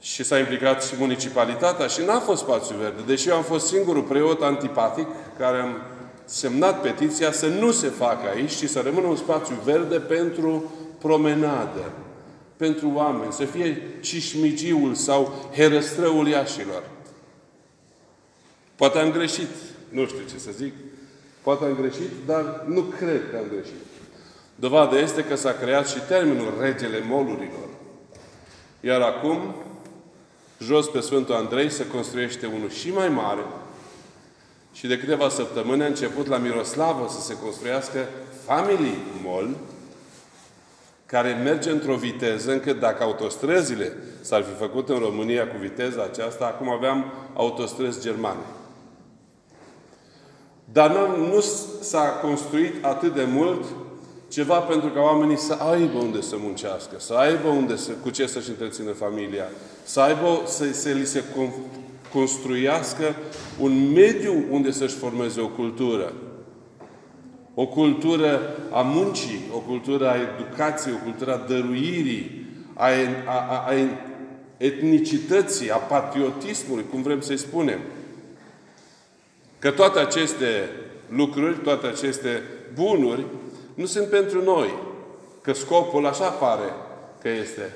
Și 0.00 0.24
s-a 0.24 0.38
implicat 0.38 0.84
și 0.84 0.94
municipalitatea 0.98 1.86
și 1.86 2.04
n-a 2.04 2.18
fost 2.18 2.42
spațiu 2.42 2.76
verde. 2.76 3.02
Deși 3.06 3.28
eu 3.28 3.36
am 3.36 3.42
fost 3.42 3.66
singurul 3.66 4.02
preot 4.02 4.42
antipatic 4.42 5.06
care 5.38 5.58
am 5.58 5.76
semnat 6.24 6.80
petiția 6.80 7.32
să 7.32 7.46
nu 7.46 7.70
se 7.70 7.88
facă 7.88 8.28
aici, 8.34 8.54
ci 8.54 8.68
să 8.68 8.80
rămână 8.80 9.06
un 9.06 9.16
spațiu 9.16 9.54
verde 9.64 9.98
pentru 9.98 10.72
promenadă 10.98 11.92
pentru 12.58 12.92
oameni, 12.94 13.32
să 13.32 13.44
fie 13.44 13.82
cișmigiul 14.00 14.94
sau 14.94 15.50
herăstrăul 15.54 16.28
iașilor. 16.28 16.82
Poate 18.76 18.98
am 18.98 19.10
greșit, 19.10 19.50
nu 19.88 20.06
știu 20.06 20.22
ce 20.30 20.38
să 20.38 20.50
zic, 20.56 20.72
poate 21.42 21.64
am 21.64 21.74
greșit, 21.74 22.10
dar 22.26 22.64
nu 22.66 22.80
cred 22.80 23.30
că 23.30 23.36
am 23.36 23.44
greșit. 23.52 23.86
Dovada 24.54 24.98
este 24.98 25.24
că 25.24 25.34
s-a 25.34 25.52
creat 25.52 25.88
și 25.88 25.98
termenul 26.08 26.54
regele 26.60 26.98
molurilor. 27.08 27.68
Iar 28.80 29.00
acum, 29.00 29.54
jos 30.58 30.88
pe 30.88 31.00
Sfântul 31.00 31.34
Andrei, 31.34 31.70
se 31.70 31.86
construiește 31.86 32.46
unul 32.46 32.70
și 32.70 32.90
mai 32.90 33.08
mare, 33.08 33.42
și 34.72 34.86
de 34.86 34.98
câteva 34.98 35.28
săptămâni 35.28 35.82
a 35.82 35.86
început 35.86 36.26
la 36.26 36.36
Miroslavă 36.36 37.06
să 37.08 37.20
se 37.20 37.38
construiască 37.38 38.08
Family 38.44 38.96
Mall, 39.24 39.56
care 41.10 41.40
merge 41.44 41.70
într-o 41.70 41.94
viteză 41.94 42.52
încât 42.52 42.80
dacă 42.80 43.02
autostrăzile 43.02 43.96
s-ar 44.20 44.42
fi 44.42 44.54
făcut 44.58 44.88
în 44.88 44.98
România 44.98 45.46
cu 45.48 45.56
viteza 45.60 46.02
aceasta, 46.02 46.44
acum 46.44 46.70
aveam 46.70 47.12
autostrăzi 47.34 48.00
germane. 48.00 48.44
Dar 50.72 50.90
nu, 50.90 51.26
nu 51.26 51.40
s-a 51.80 52.18
construit 52.22 52.84
atât 52.84 53.14
de 53.14 53.24
mult 53.24 53.64
ceva 54.28 54.58
pentru 54.58 54.88
ca 54.88 55.00
oamenii 55.00 55.38
să 55.38 55.52
aibă 55.52 55.98
unde 55.98 56.20
să 56.20 56.36
muncească, 56.38 56.94
să 56.98 57.14
aibă 57.14 57.48
unde 57.48 57.76
să, 57.76 57.90
cu 58.02 58.10
ce 58.10 58.26
să-și 58.26 58.48
întrețină 58.48 58.92
familia, 58.92 59.44
să 59.84 60.00
aibă, 60.00 60.40
să, 60.46 60.72
să 60.72 60.88
li 60.88 61.06
se 61.06 61.24
construiască 62.12 63.14
un 63.58 63.92
mediu 63.92 64.44
unde 64.50 64.70
să-și 64.70 64.94
formeze 64.94 65.40
o 65.40 65.48
cultură 65.48 66.12
o 67.60 67.66
cultură 67.66 68.56
a 68.70 68.80
muncii, 68.80 69.40
o 69.52 69.58
cultură 69.58 70.08
a 70.08 70.16
educației, 70.16 70.94
o 70.94 71.02
cultură 71.02 71.32
a 71.32 71.46
dăruirii, 71.48 72.46
a, 72.74 72.88
a, 73.26 73.64
a 73.66 73.72
etnicității, 74.56 75.70
a 75.70 75.76
patriotismului, 75.76 76.84
cum 76.90 77.02
vrem 77.02 77.20
să-i 77.20 77.36
spunem. 77.36 77.78
Că 79.58 79.70
toate 79.70 79.98
aceste 79.98 80.70
lucruri, 81.08 81.56
toate 81.56 81.86
aceste 81.86 82.42
bunuri, 82.74 83.24
nu 83.74 83.86
sunt 83.86 84.08
pentru 84.08 84.42
noi. 84.42 84.74
Că 85.40 85.52
scopul 85.52 86.06
așa 86.06 86.28
pare 86.28 86.72
că 87.22 87.28
este. 87.28 87.74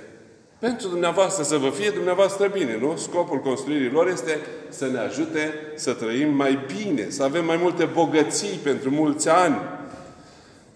Pentru 0.62 0.88
dumneavoastră 0.88 1.42
să 1.42 1.56
vă 1.56 1.70
fie 1.70 1.90
dumneavoastră 1.90 2.46
bine, 2.46 2.78
nu? 2.80 2.96
Scopul 2.96 3.38
construirii 3.38 3.90
lor 3.90 4.08
este 4.08 4.38
să 4.68 4.86
ne 4.86 4.98
ajute 4.98 5.54
să 5.74 5.92
trăim 5.92 6.34
mai 6.34 6.58
bine, 6.76 7.10
să 7.10 7.22
avem 7.22 7.44
mai 7.44 7.56
multe 7.56 7.84
bogății 7.84 8.58
pentru 8.62 8.90
mulți 8.90 9.28
ani, 9.28 9.56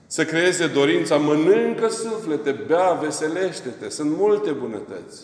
să 0.06 0.24
creeze 0.24 0.66
dorința, 0.66 1.16
mănâncă 1.16 1.88
suflete, 1.88 2.50
bea, 2.66 2.92
veselește-te. 2.92 3.88
Sunt 3.88 4.16
multe 4.16 4.50
bunătăți. 4.50 5.20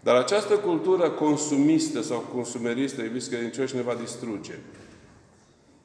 Dar 0.00 0.16
această 0.16 0.54
cultură 0.54 1.10
consumistă 1.10 2.02
sau 2.02 2.26
consumeristă, 2.34 3.02
iubiți 3.02 3.30
credincioși, 3.30 3.76
ne 3.76 3.82
va 3.82 3.96
distruge. 4.00 4.58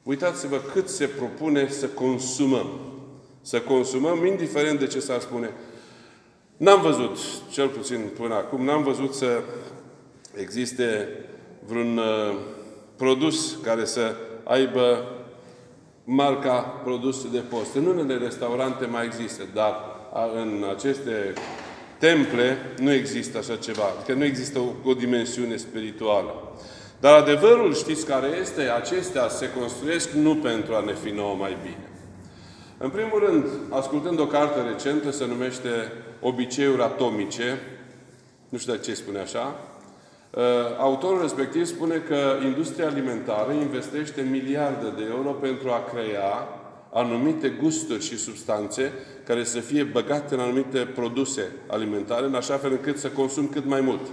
Uitați-vă 0.02 0.60
cât 0.72 0.88
se 0.88 1.06
propune 1.06 1.68
să 1.70 1.86
consumăm. 1.86 2.66
Să 3.42 3.60
consumăm, 3.60 4.26
indiferent 4.26 4.78
de 4.78 4.86
ce 4.86 5.00
s-ar 5.00 5.20
spune. 5.20 5.50
N-am 6.64 6.80
văzut, 6.80 7.18
cel 7.50 7.68
puțin 7.68 8.10
până 8.18 8.34
acum, 8.34 8.64
n-am 8.64 8.82
văzut 8.82 9.14
să 9.14 9.42
existe 10.34 11.08
vreun 11.66 11.98
uh, 11.98 12.36
produs 12.96 13.56
care 13.62 13.84
să 13.84 14.14
aibă 14.44 15.04
marca 16.04 16.60
produs 16.84 17.30
de 17.30 17.38
post. 17.38 17.74
În 17.74 17.86
unele 17.86 18.16
restaurante 18.16 18.86
mai 18.86 19.04
există, 19.04 19.42
dar 19.54 19.74
în 20.34 20.64
aceste 20.76 21.32
temple 21.98 22.56
nu 22.78 22.92
există 22.92 23.38
așa 23.38 23.56
ceva. 23.56 23.84
Adică 23.96 24.12
nu 24.12 24.24
există 24.24 24.58
o, 24.58 24.88
o 24.88 24.94
dimensiune 24.94 25.56
spirituală. 25.56 26.52
Dar 27.00 27.20
adevărul, 27.20 27.74
știți 27.74 28.06
care 28.06 28.28
este? 28.40 28.62
Acestea 28.62 29.28
se 29.28 29.50
construiesc 29.58 30.10
nu 30.10 30.36
pentru 30.36 30.74
a 30.74 30.80
ne 30.80 30.94
fi 31.04 31.10
nouă 31.10 31.34
mai 31.34 31.56
bine. 31.62 31.93
În 32.84 32.90
primul 32.90 33.24
rând, 33.26 33.44
ascultând 33.70 34.20
o 34.20 34.26
carte 34.26 34.60
recentă, 34.60 35.10
se 35.10 35.26
numește 35.26 35.68
Obiceiuri 36.20 36.82
atomice, 36.82 37.58
nu 38.48 38.58
știu 38.58 38.72
de 38.72 38.78
ce 38.78 38.94
spune 38.94 39.18
așa, 39.18 39.60
uh, 40.30 40.42
autorul 40.78 41.20
respectiv 41.20 41.64
spune 41.64 41.96
că 41.96 42.16
industria 42.44 42.86
alimentară 42.86 43.52
investește 43.52 44.26
miliarde 44.30 44.92
de 44.96 45.02
euro 45.10 45.30
pentru 45.30 45.68
a 45.70 45.84
crea 45.92 46.48
anumite 46.92 47.48
gusturi 47.48 48.02
și 48.02 48.18
substanțe 48.18 48.92
care 49.26 49.44
să 49.44 49.60
fie 49.60 49.82
băgate 49.82 50.34
în 50.34 50.40
anumite 50.40 50.78
produse 50.78 51.52
alimentare, 51.66 52.26
în 52.26 52.34
așa 52.34 52.56
fel 52.56 52.70
încât 52.70 52.98
să 52.98 53.08
consumi 53.08 53.48
cât 53.48 53.64
mai 53.64 53.80
mult. 53.80 54.06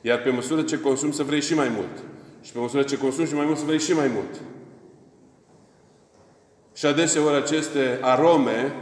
Iar 0.00 0.22
pe 0.22 0.30
măsură 0.30 0.62
ce 0.62 0.80
consumi 0.80 1.12
să 1.12 1.22
vrei 1.22 1.40
și 1.40 1.54
mai 1.54 1.68
mult. 1.68 2.02
Și 2.40 2.52
pe 2.52 2.58
măsură 2.58 2.82
ce 2.82 2.98
consumi 2.98 3.26
și 3.26 3.34
mai 3.34 3.46
mult 3.46 3.58
să 3.58 3.64
vrei 3.64 3.80
și 3.80 3.92
mai 3.92 4.10
mult. 4.14 4.40
Și 6.74 6.86
adeseori 6.86 7.36
aceste 7.36 7.98
arome 8.00 8.74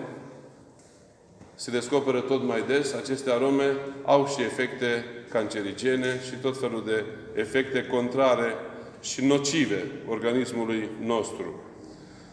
se 1.55 1.71
descoperă 1.71 2.21
tot 2.21 2.43
mai 2.43 2.65
des, 2.67 2.93
aceste 2.93 3.31
arome 3.31 3.77
au 4.05 4.27
și 4.27 4.43
efecte 4.43 5.05
cancerigene 5.31 6.21
și 6.29 6.35
tot 6.43 6.61
felul 6.61 6.83
de 6.87 7.05
efecte 7.35 7.87
contrare 7.87 8.55
și 9.01 9.25
nocive 9.25 9.85
organismului 10.09 10.89
nostru. 11.05 11.63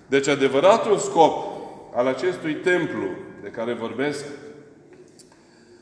Deci 0.08 0.28
adevăratul 0.28 0.98
scop 0.98 1.46
al 1.96 2.08
acestui 2.08 2.54
templu 2.54 3.08
de 3.42 3.50
care 3.50 3.74
vorbesc 3.74 4.26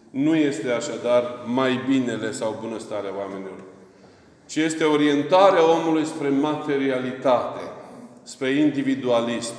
nu 0.09 0.35
este 0.35 0.71
așadar 0.71 1.43
mai 1.45 1.79
binele 1.87 2.31
sau 2.31 2.57
bunăstarea 2.61 3.17
oamenilor, 3.17 3.63
ci 4.45 4.55
este 4.55 4.83
orientarea 4.83 5.71
omului 5.71 6.05
spre 6.05 6.29
materialitate, 6.29 7.61
spre 8.23 8.49
individualism. 8.49 9.53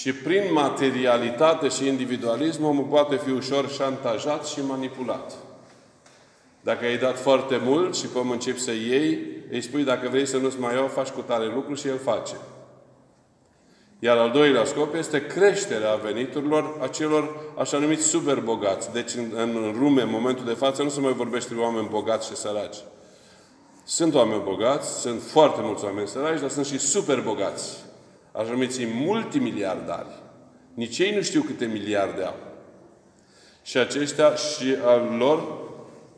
Și 0.00 0.12
prin 0.12 0.52
materialitate 0.52 1.68
și 1.68 1.86
individualism 1.86 2.64
omul 2.64 2.84
poate 2.84 3.16
fi 3.16 3.30
ușor 3.30 3.70
șantajat 3.70 4.46
și 4.46 4.60
manipulat. 4.66 5.32
Dacă 6.60 6.84
ai 6.84 6.98
dat 6.98 7.18
foarte 7.18 7.60
mult 7.64 7.96
și 7.96 8.06
pe 8.06 8.18
încep 8.30 8.58
să 8.58 8.72
iei, 8.72 9.18
îi 9.50 9.60
spui 9.60 9.84
dacă 9.84 10.08
vrei 10.08 10.26
să 10.26 10.36
nu-ți 10.36 10.60
mai 10.60 10.74
iau, 10.74 10.86
faci 10.86 11.08
cu 11.08 11.20
tare 11.20 11.46
lucru 11.54 11.74
și 11.74 11.88
el 11.88 11.98
face. 11.98 12.34
Iar 13.98 14.16
al 14.16 14.30
doilea 14.30 14.64
scop 14.64 14.94
este 14.94 15.26
creșterea 15.26 15.94
veniturilor 15.94 16.78
acelor 16.80 17.40
așa 17.58 17.78
numiți 17.78 18.06
super 18.06 18.40
bogați. 18.40 18.92
Deci 18.92 19.14
în, 19.14 19.30
în 19.34 19.76
lume, 19.78 20.02
în 20.02 20.10
momentul 20.10 20.44
de 20.44 20.52
față, 20.52 20.82
nu 20.82 20.88
se 20.88 21.00
mai 21.00 21.12
vorbește 21.12 21.54
de 21.54 21.60
oameni 21.60 21.88
bogați 21.88 22.28
și 22.28 22.36
săraci. 22.36 22.76
Sunt 23.84 24.14
oameni 24.14 24.42
bogați, 24.44 25.00
sunt 25.00 25.22
foarte 25.22 25.60
mulți 25.62 25.84
oameni 25.84 26.08
săraci, 26.08 26.40
dar 26.40 26.50
sunt 26.50 26.66
și 26.66 26.78
super 26.78 27.20
bogați. 28.36 28.40
Așa 28.40 28.50
numiți 28.50 28.86
multimiliardari. 28.86 30.22
Nici 30.74 30.98
ei 30.98 31.14
nu 31.14 31.22
știu 31.22 31.42
câte 31.42 31.64
miliarde 31.64 32.22
au. 32.22 32.36
Și 33.62 33.78
aceștia 33.78 34.34
și 34.34 34.76
al 34.84 35.16
lor 35.18 35.64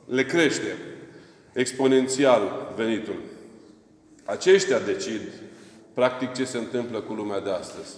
le 0.07 0.25
crește 0.25 0.77
exponențial 1.53 2.73
venitul. 2.77 3.19
Aceștia 4.25 4.79
decid 4.79 5.21
practic 5.95 6.33
ce 6.33 6.45
se 6.45 6.59
întâmplă 6.59 7.01
cu 7.01 7.13
lumea 7.13 7.41
de 7.41 7.51
astăzi. 7.51 7.95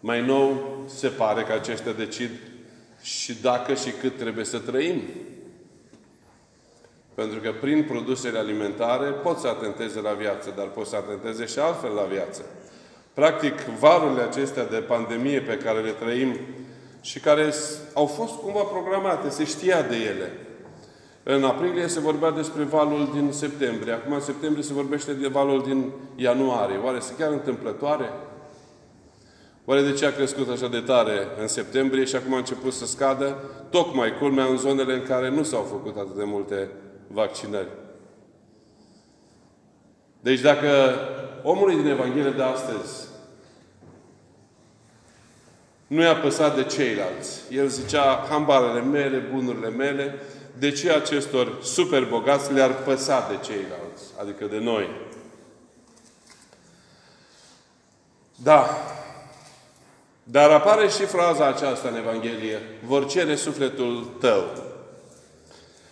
Mai 0.00 0.26
nou, 0.26 0.82
se 0.88 1.08
pare 1.08 1.42
că 1.42 1.52
aceștia 1.52 1.92
decid 1.92 2.30
și 3.02 3.40
dacă 3.40 3.74
și 3.74 3.90
cât 3.90 4.16
trebuie 4.16 4.44
să 4.44 4.58
trăim. 4.58 5.02
Pentru 7.14 7.40
că 7.40 7.52
prin 7.60 7.84
produsele 7.84 8.38
alimentare 8.38 9.10
pot 9.10 9.38
să 9.38 9.46
atenteze 9.46 10.00
la 10.00 10.12
viață, 10.12 10.52
dar 10.56 10.66
pot 10.66 10.86
să 10.86 10.96
atenteze 10.96 11.46
și 11.46 11.58
altfel 11.58 11.90
la 11.90 12.02
viață. 12.02 12.44
Practic, 13.14 13.60
varurile 13.60 14.22
acestea 14.22 14.66
de 14.66 14.76
pandemie 14.76 15.40
pe 15.40 15.56
care 15.56 15.80
le 15.80 15.90
trăim 15.90 16.36
și 17.00 17.20
care 17.20 17.52
au 17.94 18.06
fost 18.06 18.34
cumva 18.34 18.60
programate, 18.60 19.28
se 19.28 19.44
știa 19.44 19.82
de 19.82 19.96
ele. 19.96 20.32
În 21.22 21.44
aprilie 21.44 21.86
se 21.86 22.00
vorbea 22.00 22.30
despre 22.30 22.62
valul 22.62 23.10
din 23.12 23.32
septembrie. 23.32 23.92
Acum 23.92 24.12
în 24.12 24.20
septembrie 24.20 24.62
se 24.62 24.72
vorbește 24.72 25.12
de 25.12 25.28
valul 25.28 25.62
din 25.62 25.90
ianuarie. 26.16 26.76
Oare 26.76 26.98
se 26.98 27.14
chiar 27.18 27.30
întâmplătoare? 27.30 28.10
Oare 29.64 29.82
de 29.82 29.92
ce 29.92 30.06
a 30.06 30.12
crescut 30.12 30.48
așa 30.48 30.68
de 30.68 30.80
tare 30.80 31.26
în 31.40 31.48
septembrie 31.48 32.04
și 32.04 32.16
acum 32.16 32.34
a 32.34 32.36
început 32.36 32.72
să 32.72 32.86
scadă? 32.86 33.36
Tocmai 33.70 34.18
culmea 34.18 34.44
în 34.44 34.56
zonele 34.56 34.94
în 34.94 35.02
care 35.02 35.30
nu 35.30 35.42
s-au 35.42 35.62
făcut 35.62 35.96
atât 35.96 36.16
de 36.16 36.24
multe 36.24 36.70
vaccinări. 37.06 37.68
Deci 40.20 40.40
dacă 40.40 40.68
omului 41.42 41.76
din 41.76 41.86
Evanghelie 41.86 42.30
de 42.30 42.42
astăzi 42.42 43.08
nu 45.90 46.02
i-a 46.02 46.16
păsat 46.16 46.54
de 46.54 46.64
ceilalți, 46.64 47.40
el 47.50 47.68
zicea, 47.68 48.26
hambarele 48.28 48.80
mele, 48.80 49.16
bunurile 49.16 49.68
mele, 49.68 50.14
de 50.58 50.70
ce 50.70 50.92
acestor 50.92 51.58
super 51.62 52.04
bogați 52.04 52.52
le-ar 52.52 52.82
păsa 52.82 53.26
de 53.28 53.52
ceilalți, 53.52 54.02
adică 54.20 54.44
de 54.44 54.58
noi. 54.58 54.88
Da. 58.34 58.68
Dar 60.22 60.50
apare 60.50 60.88
și 60.88 61.04
fraza 61.04 61.46
aceasta 61.46 61.88
în 61.88 61.96
Evanghelie. 61.96 62.60
Vor 62.84 63.06
cere 63.06 63.34
sufletul 63.34 64.16
tău. 64.20 64.44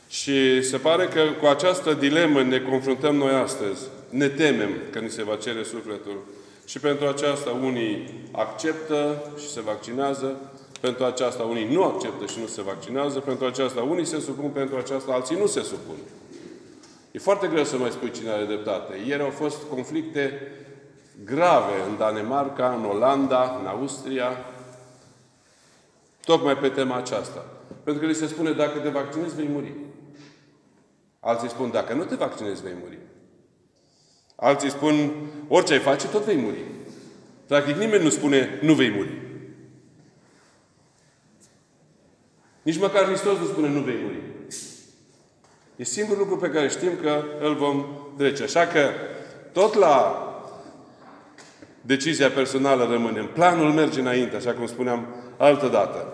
Și 0.09 0.63
se 0.63 0.77
pare 0.77 1.07
că 1.09 1.23
cu 1.41 1.47
această 1.47 1.95
dilemă 1.95 2.43
ne 2.43 2.61
confruntăm 2.61 3.17
noi 3.17 3.35
astăzi. 3.35 3.83
Ne 4.09 4.29
temem 4.29 4.71
că 4.91 4.99
ni 4.99 5.11
se 5.11 5.23
va 5.23 5.37
cere 5.37 5.63
sufletul. 5.63 6.25
Și 6.67 6.81
pentru 6.81 7.07
aceasta 7.07 7.51
unii 7.51 8.29
acceptă 8.33 9.23
și 9.39 9.49
se 9.49 9.61
vaccinează, 9.61 10.37
pentru 10.81 11.05
aceasta 11.05 11.43
unii 11.43 11.73
nu 11.73 11.85
acceptă 11.85 12.27
și 12.27 12.41
nu 12.41 12.47
se 12.47 12.63
vaccinează, 12.63 13.19
pentru 13.19 13.47
aceasta 13.47 13.83
unii 13.83 14.05
se 14.05 14.21
supun, 14.21 14.51
pentru 14.51 14.77
aceasta 14.77 15.13
alții 15.13 15.37
nu 15.37 15.47
se 15.47 15.63
supun. 15.63 15.97
E 17.11 17.19
foarte 17.19 17.47
greu 17.47 17.65
să 17.65 17.77
mai 17.77 17.91
spui 17.91 18.11
cine 18.11 18.31
are 18.31 18.45
dreptate. 18.45 18.97
Ieri 19.07 19.23
au 19.23 19.31
fost 19.31 19.63
conflicte 19.71 20.53
grave 21.25 21.73
în 21.89 21.97
Danemarca, 21.97 22.75
în 22.75 22.85
Olanda, 22.85 23.59
în 23.61 23.67
Austria, 23.67 24.45
tocmai 26.25 26.57
pe 26.57 26.69
tema 26.69 26.97
aceasta. 26.97 27.45
Pentru 27.85 28.03
că 28.03 28.09
li 28.09 28.15
se 28.15 28.27
spune, 28.27 28.53
dacă 28.53 28.79
te 28.79 28.89
vaccinezi, 28.89 29.35
vei 29.35 29.49
muri. 29.53 29.75
Alții 31.21 31.49
spun, 31.49 31.71
dacă 31.71 31.93
nu 31.93 32.05
te 32.05 32.15
vaccinezi, 32.15 32.63
vei 32.63 32.75
muri. 32.83 32.99
Alții 34.41 34.71
spun, 34.71 35.13
orice 35.49 35.73
ai 35.73 35.79
face, 35.79 36.07
tot 36.09 36.25
vei 36.25 36.37
muri. 36.37 36.65
Practic 37.47 37.77
nimeni 37.77 38.03
nu 38.03 38.09
spune, 38.09 38.59
nu 38.63 38.75
vei 38.75 38.91
muri. 38.91 39.23
Nici 42.63 42.79
măcar 42.79 43.05
Hristos 43.05 43.39
nu 43.39 43.47
spune 43.47 43.69
nu 43.69 43.81
vei 43.81 43.97
muri. 44.03 44.21
E 45.77 45.85
singurul 45.85 46.19
lucru 46.19 46.37
pe 46.37 46.51
care 46.51 46.69
știm 46.69 46.91
că 47.03 47.25
îl 47.41 47.55
vom 47.55 47.87
trece. 48.17 48.43
Așa 48.43 48.67
că 48.67 48.91
tot 49.53 49.75
la 49.75 50.23
decizia 51.81 52.31
personală 52.31 52.85
rămânem. 52.85 53.27
Planul 53.27 53.73
merge 53.73 54.01
înainte, 54.01 54.37
așa 54.37 54.53
cum 54.53 54.67
spuneam 54.67 55.07
altă 55.37 55.69
dată. 55.69 56.13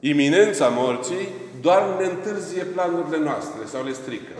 Iminența 0.00 0.68
morții 0.68 1.28
doar 1.60 1.96
ne 1.98 2.04
întârzie 2.04 2.62
planurile 2.62 3.18
noastre 3.18 3.66
sau 3.66 3.84
le 3.84 3.92
strică. 3.92 4.32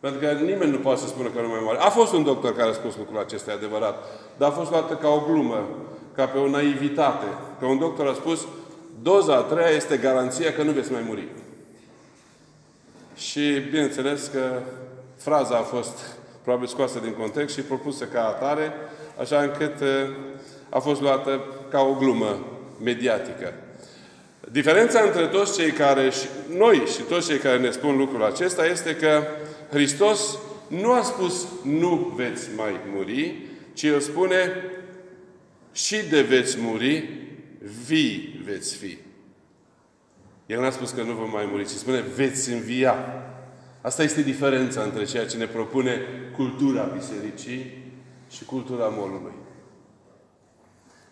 Pentru 0.00 0.20
că 0.20 0.32
nimeni 0.32 0.70
nu 0.70 0.78
poate 0.78 1.00
să 1.00 1.06
spună 1.06 1.28
că 1.28 1.40
nu 1.40 1.48
mai 1.48 1.60
moare. 1.62 1.78
A 1.78 1.90
fost 1.90 2.12
un 2.12 2.22
doctor 2.22 2.56
care 2.56 2.70
a 2.70 2.72
spus 2.72 2.96
lucrul 2.96 3.18
acesta, 3.18 3.50
e 3.50 3.54
adevărat. 3.54 4.04
Dar 4.36 4.48
a 4.48 4.52
fost 4.52 4.70
luată 4.70 4.94
ca 4.94 5.08
o 5.08 5.22
glumă, 5.30 5.68
ca 6.14 6.26
pe 6.26 6.38
o 6.38 6.48
naivitate. 6.48 7.26
Că 7.58 7.66
un 7.66 7.78
doctor 7.78 8.06
a 8.06 8.14
spus, 8.14 8.46
Doza 9.02 9.34
a 9.34 9.40
treia 9.42 9.68
este 9.68 9.96
garanția 9.96 10.52
că 10.52 10.62
nu 10.62 10.70
veți 10.70 10.92
mai 10.92 11.04
muri. 11.06 11.28
Și 13.16 13.60
bineînțeles 13.70 14.26
că 14.26 14.60
fraza 15.16 15.56
a 15.56 15.62
fost 15.62 15.98
probabil 16.42 16.68
scoasă 16.68 16.98
din 16.98 17.12
context 17.12 17.54
și 17.54 17.62
propusă 17.62 18.04
ca 18.04 18.26
atare, 18.26 18.72
așa 19.20 19.40
încât 19.40 19.80
uh, 19.80 19.88
a 20.68 20.78
fost 20.78 21.00
luată 21.00 21.40
ca 21.70 21.80
o 21.80 21.94
glumă 21.98 22.38
mediatică. 22.82 23.52
Diferența 24.50 25.00
între 25.00 25.26
toți 25.26 25.58
cei 25.58 25.70
care, 25.70 26.10
și 26.10 26.26
noi 26.56 26.76
și 26.76 27.02
toți 27.02 27.28
cei 27.28 27.38
care 27.38 27.58
ne 27.58 27.70
spun 27.70 27.96
lucrul 27.96 28.24
acesta 28.24 28.66
este 28.66 28.96
că 28.96 29.22
Hristos 29.70 30.38
nu 30.68 30.92
a 30.92 31.02
spus 31.02 31.46
nu 31.62 32.12
veți 32.16 32.48
mai 32.56 32.80
muri, 32.94 33.46
ci 33.72 33.82
El 33.82 34.00
spune 34.00 34.52
și 35.72 35.96
de 36.10 36.22
veți 36.22 36.56
muri, 36.60 37.08
vii 37.86 38.42
veți 38.44 38.76
fi. 38.76 38.98
El 40.46 40.60
n-a 40.60 40.70
spus 40.70 40.90
că 40.90 41.02
nu 41.02 41.12
vom 41.12 41.30
mai 41.30 41.48
muri, 41.50 41.64
ci 41.64 41.68
spune 41.68 42.00
veți 42.00 42.52
învia. 42.52 42.94
Asta 43.80 44.02
este 44.02 44.22
diferența 44.22 44.82
între 44.82 45.04
ceea 45.04 45.26
ce 45.26 45.36
ne 45.36 45.46
propune 45.46 46.00
cultura 46.36 46.82
bisericii 46.82 47.92
și 48.30 48.44
cultura 48.44 48.86
molului. 48.86 49.32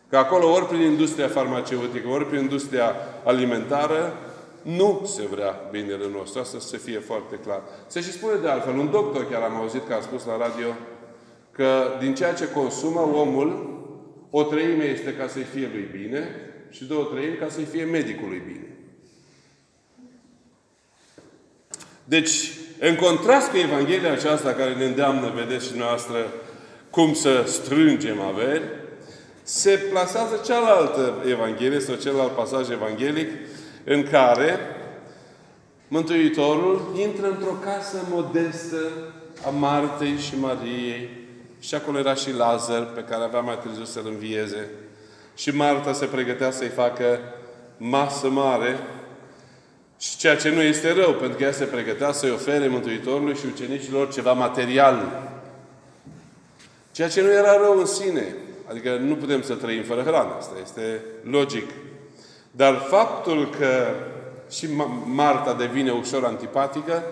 Că 0.09 0.17
acolo, 0.17 0.53
ori 0.53 0.67
prin 0.67 0.81
industria 0.81 1.29
farmaceutică, 1.29 2.09
ori 2.09 2.27
prin 2.27 2.41
industria 2.41 2.95
alimentară, 3.25 4.19
nu 4.67 5.03
se 5.05 5.27
vrea 5.27 5.69
binele 5.71 6.09
nostru. 6.13 6.41
Asta 6.41 6.59
să 6.59 6.77
fie 6.77 6.99
foarte 6.99 7.37
clar. 7.37 7.63
Se 7.87 8.01
și 8.01 8.13
spune 8.13 8.37
de 8.43 8.49
altfel, 8.49 8.79
un 8.79 8.91
doctor 8.91 9.31
chiar 9.31 9.43
am 9.43 9.55
auzit 9.55 9.87
că 9.87 9.95
a 9.95 10.01
spus 10.01 10.25
la 10.25 10.37
radio 10.37 10.67
că 11.51 11.97
din 12.01 12.15
ceea 12.15 12.35
ce 12.35 12.51
consumă 12.51 13.01
omul, 13.01 13.75
o 14.31 14.43
treime 14.43 14.85
este 14.85 15.15
ca 15.15 15.29
să-i 15.29 15.47
fie 15.55 15.71
lui 15.73 15.89
bine 16.01 16.29
și 16.71 16.85
două 16.85 17.05
treimi 17.05 17.37
ca 17.37 17.49
să-i 17.49 17.65
fie 17.65 17.85
medicului 17.85 18.43
bine. 18.47 18.77
Deci, 22.05 22.53
în 22.81 22.97
contrast 22.97 23.51
cu 23.51 23.57
Evanghelia 23.57 24.13
aceasta 24.13 24.53
care 24.53 24.75
ne 24.75 24.85
îndeamnă, 24.85 25.33
vedeți 25.35 25.67
și 25.67 25.77
noastră, 25.77 26.33
cum 26.91 27.15
să 27.15 27.45
strângem 27.47 28.21
averi, 28.21 28.63
se 29.43 29.71
plasează 29.91 30.41
cealaltă 30.45 31.25
Evanghelie 31.29 31.81
sau 31.81 31.95
celălalt 31.95 32.33
pasaj 32.33 32.71
evanghelic 32.71 33.29
în 33.89 34.03
care 34.11 34.59
Mântuitorul 35.89 36.95
intră 37.01 37.29
într-o 37.29 37.53
casă 37.65 37.97
modestă 38.11 38.77
a 39.47 39.51
Martei 39.51 40.17
și 40.17 40.39
Mariei 40.41 41.11
și 41.61 41.75
acolo 41.75 41.99
era 41.99 42.15
și 42.15 42.33
Lazar, 42.33 42.85
pe 42.85 43.01
care 43.01 43.25
avea 43.25 43.41
mai 43.41 43.59
târziu 43.59 43.85
să-l 43.85 44.07
învieze. 44.07 44.69
Și 45.37 45.51
Marta 45.51 45.93
se 45.93 46.07
pregătea 46.07 46.51
să-i 46.51 46.69
facă 46.69 47.19
masă 47.77 48.29
mare 48.29 48.79
și 49.99 50.17
ceea 50.17 50.37
ce 50.37 50.51
nu 50.51 50.63
este 50.63 50.93
rău, 50.93 51.13
pentru 51.13 51.37
că 51.39 51.45
ea 51.45 51.53
se 51.53 51.65
pregătea 51.65 52.13
să-i 52.13 52.31
ofere 52.31 52.69
Mântuitorului 52.69 53.37
și 53.37 53.47
ucenicilor 53.47 54.13
ceva 54.13 54.33
material. 54.33 55.23
Ceea 56.93 57.09
ce 57.09 57.23
nu 57.23 57.33
era 57.33 57.57
rău 57.57 57.79
în 57.79 57.87
sine. 57.87 58.35
Adică 58.71 58.97
nu 58.97 59.15
putem 59.15 59.43
să 59.43 59.55
trăim 59.55 59.83
fără 59.83 60.03
hrană. 60.03 60.35
Asta 60.39 60.55
este 60.63 61.01
logic. 61.23 61.71
Dar 62.57 62.75
faptul 62.89 63.51
că 63.59 63.87
și 64.51 64.69
Marta 65.05 65.55
devine 65.55 65.91
ușor 65.91 66.25
antipatică, 66.25 67.03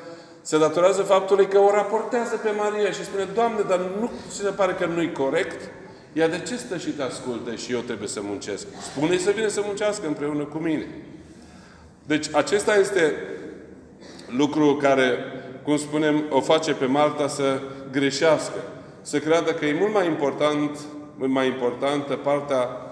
se 0.43 0.59
datorează 0.59 1.03
faptului 1.03 1.47
că 1.47 1.59
o 1.59 1.71
raportează 1.71 2.37
pe 2.37 2.51
Maria 2.59 2.91
și 2.91 3.05
spune, 3.05 3.29
Doamne, 3.35 3.61
dar 3.69 3.81
nu 4.01 4.11
se 4.29 4.49
pare 4.49 4.73
că 4.73 4.87
nu-i 4.87 5.13
corect? 5.13 5.71
Ea 6.13 6.29
de 6.29 6.39
ce 6.39 6.57
stă 6.57 6.77
și 6.77 6.91
te 6.91 7.03
ascultă 7.03 7.55
și 7.55 7.73
eu 7.73 7.81
trebuie 7.81 8.09
să 8.09 8.21
muncesc? 8.23 8.67
Spune-i 8.83 9.19
să 9.19 9.31
vină 9.31 9.49
să 9.49 9.63
muncească 9.65 10.07
împreună 10.07 10.45
cu 10.45 10.59
mine. 10.59 10.87
Deci 12.07 12.27
acesta 12.35 12.77
este 12.77 13.15
lucru 14.37 14.77
care, 14.77 15.19
cum 15.63 15.77
spunem, 15.77 16.25
o 16.31 16.41
face 16.41 16.73
pe 16.73 16.87
Marta 16.87 17.29
să 17.29 17.61
greșească. 17.91 18.59
Să 19.03 19.19
creadă 19.19 19.53
că 19.53 19.65
e 19.65 19.77
mult 19.79 19.93
mai 19.93 20.07
important, 20.07 20.79
mult 21.17 21.31
mai 21.31 21.47
importantă 21.47 22.15
partea 22.15 22.84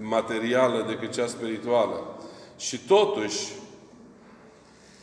materială 0.00 0.84
decât 0.88 1.12
cea 1.12 1.26
spirituală. 1.26 2.18
Și 2.58 2.78
totuși, 2.78 3.52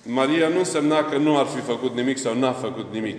Maria 0.06 0.48
nu 0.48 0.58
însemna 0.58 1.04
că 1.04 1.18
nu 1.18 1.38
ar 1.38 1.46
fi 1.46 1.60
făcut 1.60 1.96
nimic 1.96 2.18
sau 2.18 2.38
n-a 2.38 2.52
făcut 2.52 2.94
nimic. 2.94 3.18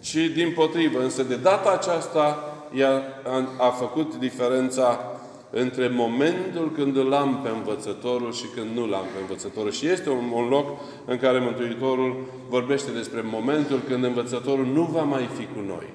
Ci 0.00 0.14
din 0.34 0.52
potrivă. 0.52 1.02
Însă 1.02 1.22
de 1.22 1.36
data 1.36 1.70
aceasta 1.70 2.54
ea 2.74 3.02
a, 3.24 3.66
a 3.66 3.70
făcut 3.70 4.16
diferența 4.16 5.18
între 5.50 5.88
momentul 5.88 6.72
când 6.72 6.96
îl 6.96 7.12
am 7.12 7.40
pe 7.42 7.48
învățătorul 7.48 8.32
și 8.32 8.46
când 8.54 8.76
nu 8.76 8.86
l-am 8.86 9.04
pe 9.14 9.20
învățătorul. 9.20 9.70
Și 9.70 9.86
este 9.86 10.10
un, 10.10 10.30
un 10.32 10.48
loc 10.48 10.80
în 11.06 11.18
care 11.18 11.38
Mântuitorul 11.38 12.24
vorbește 12.48 12.90
despre 12.90 13.20
momentul 13.20 13.80
când 13.88 14.04
învățătorul 14.04 14.66
nu 14.66 14.82
va 14.82 15.02
mai 15.02 15.28
fi 15.38 15.44
cu 15.44 15.60
noi. 15.66 15.92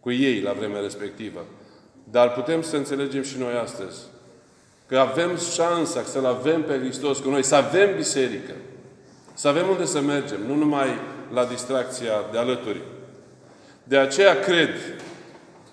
Cu 0.00 0.10
ei 0.10 0.40
la 0.40 0.52
vremea 0.52 0.80
respectivă. 0.80 1.44
Dar 2.10 2.32
putem 2.32 2.62
să 2.62 2.76
înțelegem 2.76 3.22
și 3.22 3.38
noi 3.38 3.52
astăzi 3.62 3.98
că 4.86 4.98
avem 4.98 5.30
șansa 5.54 6.02
să-L 6.02 6.24
avem 6.24 6.62
pe 6.62 6.78
Hristos 6.78 7.18
cu 7.18 7.28
noi, 7.28 7.44
să 7.44 7.54
avem 7.54 7.96
biserică. 7.96 8.52
Să 9.34 9.48
avem 9.48 9.68
unde 9.68 9.84
să 9.84 10.00
mergem, 10.00 10.38
nu 10.46 10.54
numai 10.54 10.88
la 11.32 11.44
distracția 11.44 12.12
de 12.32 12.38
alături. 12.38 12.80
De 13.84 13.98
aceea 13.98 14.40
cred 14.40 14.70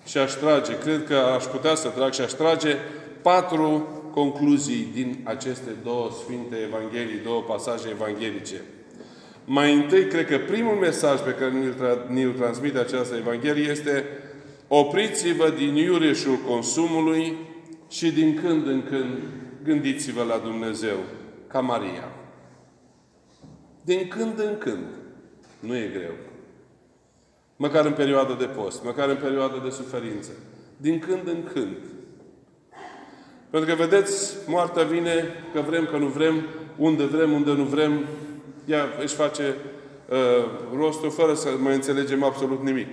și 0.06 0.18
aș 0.18 0.32
trage, 0.32 0.78
cred 0.78 1.04
că 1.06 1.14
aș 1.14 1.44
putea 1.44 1.74
să 1.74 1.88
trag 1.88 2.12
și 2.12 2.20
aș 2.20 2.32
trage 2.32 2.76
patru 3.22 3.88
concluzii 4.14 4.90
din 4.94 5.20
aceste 5.24 5.70
două 5.84 6.10
Sfinte 6.24 6.56
Evanghelii, 6.56 7.20
două 7.24 7.40
pasaje 7.40 7.88
evanghelice. 7.90 8.60
Mai 9.44 9.74
întâi, 9.74 10.06
cred 10.06 10.26
că 10.26 10.38
primul 10.38 10.74
mesaj 10.74 11.20
pe 11.20 11.30
care 11.30 11.50
ni-l, 11.50 11.74
tra- 11.74 12.06
ni 12.06 12.24
transmite 12.24 12.78
această 12.78 13.14
Evanghelie 13.16 13.70
este 13.70 14.04
opriți-vă 14.68 15.50
din 15.50 15.74
iureșul 15.74 16.38
consumului 16.48 17.36
și 17.92 18.10
din 18.10 18.40
când 18.42 18.66
în 18.66 18.82
când 18.82 19.18
gândiți-vă 19.64 20.22
la 20.22 20.38
Dumnezeu, 20.38 20.96
ca 21.46 21.60
Maria. 21.60 22.08
Din 23.84 24.08
când 24.08 24.38
în 24.38 24.58
când. 24.58 24.86
Nu 25.60 25.76
e 25.76 25.90
greu. 25.92 26.14
Măcar 27.56 27.84
în 27.84 27.92
perioada 27.92 28.34
de 28.34 28.44
post, 28.44 28.84
măcar 28.84 29.08
în 29.08 29.16
perioada 29.16 29.58
de 29.64 29.70
suferință. 29.70 30.30
Din 30.76 30.98
când 30.98 31.28
în 31.28 31.42
când. 31.52 31.76
Pentru 33.50 33.74
că, 33.74 33.82
vedeți, 33.82 34.36
moartea 34.46 34.82
vine 34.82 35.24
că 35.52 35.60
vrem, 35.60 35.86
că 35.86 35.96
nu 35.96 36.06
vrem, 36.06 36.46
unde 36.76 37.04
vrem, 37.04 37.32
unde 37.32 37.52
nu 37.52 37.64
vrem. 37.64 38.04
Ea 38.64 38.84
își 39.02 39.14
face 39.14 39.54
uh, 40.08 40.44
rostul 40.76 41.10
fără 41.10 41.34
să 41.34 41.48
mai 41.58 41.74
înțelegem 41.74 42.22
absolut 42.22 42.62
nimic. 42.62 42.88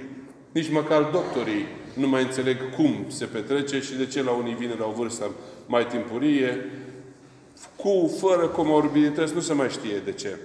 Nici 0.52 0.72
măcar 0.72 1.04
doctorii 1.04 1.66
nu 2.00 2.08
mai 2.08 2.24
înțeleg 2.24 2.76
cum 2.76 3.06
se 3.08 3.26
petrece 3.26 3.80
și 3.82 3.94
de 3.94 4.06
ce 4.06 4.24
la 4.24 4.32
unii 4.32 4.54
vine 4.54 4.76
la 4.80 4.86
o 4.86 4.92
vârstă 4.92 5.30
mai 5.66 5.88
timpurie, 5.88 6.70
cu, 7.76 8.16
fără 8.20 8.48
comorbidități, 8.48 9.34
nu 9.34 9.40
se 9.40 9.54
mai 9.54 9.70
știe 9.70 9.98
de 10.06 10.12
ce. 10.12 10.38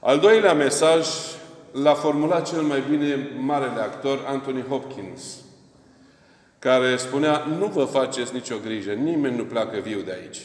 Al 0.00 0.18
doilea 0.18 0.54
mesaj 0.54 1.06
l-a 1.72 1.94
formulat 1.94 2.48
cel 2.48 2.62
mai 2.62 2.82
bine 2.90 3.30
marele 3.40 3.80
actor 3.80 4.24
Anthony 4.26 4.64
Hopkins, 4.68 5.36
care 6.58 6.96
spunea, 6.96 7.44
nu 7.58 7.66
vă 7.66 7.84
faceți 7.84 8.34
nicio 8.34 8.56
grijă, 8.64 8.92
nimeni 8.92 9.36
nu 9.36 9.44
pleacă 9.44 9.78
viu 9.78 10.00
de 10.00 10.12
aici. 10.20 10.40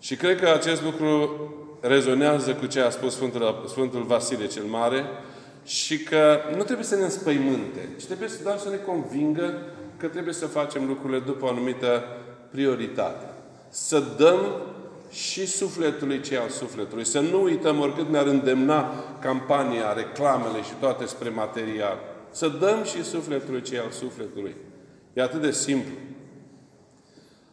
Și 0.00 0.16
cred 0.16 0.40
că 0.40 0.48
acest 0.48 0.82
lucru 0.82 1.30
rezonează 1.80 2.54
cu 2.54 2.66
ce 2.66 2.80
a 2.80 2.90
spus 2.90 3.14
Sfântul, 3.14 3.64
Sfântul 3.68 4.02
Vasile 4.02 4.46
cel 4.46 4.64
Mare 4.64 5.04
și 5.66 5.98
că 5.98 6.38
nu 6.56 6.62
trebuie 6.62 6.86
să 6.86 6.96
ne 6.96 7.02
înspăimânte, 7.02 7.88
ci 7.98 8.04
trebuie 8.04 8.28
să 8.28 8.42
doar 8.42 8.58
să 8.58 8.68
ne 8.68 8.76
convingă 8.76 9.62
că 9.96 10.06
trebuie 10.06 10.34
să 10.34 10.46
facem 10.46 10.86
lucrurile 10.86 11.18
după 11.18 11.44
o 11.44 11.48
anumită 11.48 12.04
prioritate. 12.50 13.26
Să 13.68 14.02
dăm 14.16 14.40
și 15.10 15.46
sufletului 15.46 16.20
ce 16.20 16.38
al 16.38 16.48
sufletului. 16.48 17.04
Să 17.04 17.20
nu 17.20 17.42
uităm 17.42 17.80
oricât 17.80 18.08
ne-ar 18.08 18.26
îndemna 18.26 18.92
campania, 19.20 19.92
reclamele 19.92 20.62
și 20.62 20.72
toate 20.80 21.06
spre 21.06 21.28
material. 21.28 21.98
Să 22.30 22.48
dăm 22.48 22.84
și 22.84 23.04
sufletului 23.04 23.62
ce 23.62 23.78
al 23.78 23.90
sufletului. 23.90 24.56
E 25.12 25.22
atât 25.22 25.40
de 25.40 25.50
simplu. 25.50 25.94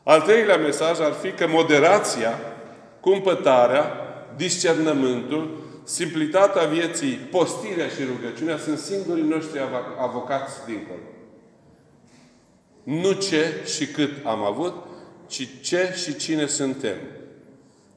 Al 0.04 0.22
treilea 0.22 0.58
mesaj 0.58 1.00
ar 1.00 1.12
fi 1.12 1.32
că 1.32 1.48
moderația, 1.48 2.40
cumpătarea, 3.00 3.92
discernământul, 4.36 5.63
simplitatea 5.84 6.66
vieții, 6.66 7.14
postirea 7.14 7.88
și 7.88 8.04
rugăciunea 8.04 8.58
sunt 8.58 8.78
singurii 8.78 9.28
noștri 9.28 9.60
avocați 10.00 10.66
dincolo. 10.66 11.00
Nu 12.84 13.12
ce 13.12 13.54
și 13.66 13.88
cât 13.88 14.12
am 14.26 14.44
avut, 14.44 14.74
ci 15.28 15.48
ce 15.62 15.94
și 16.04 16.16
cine 16.16 16.46
suntem 16.46 16.96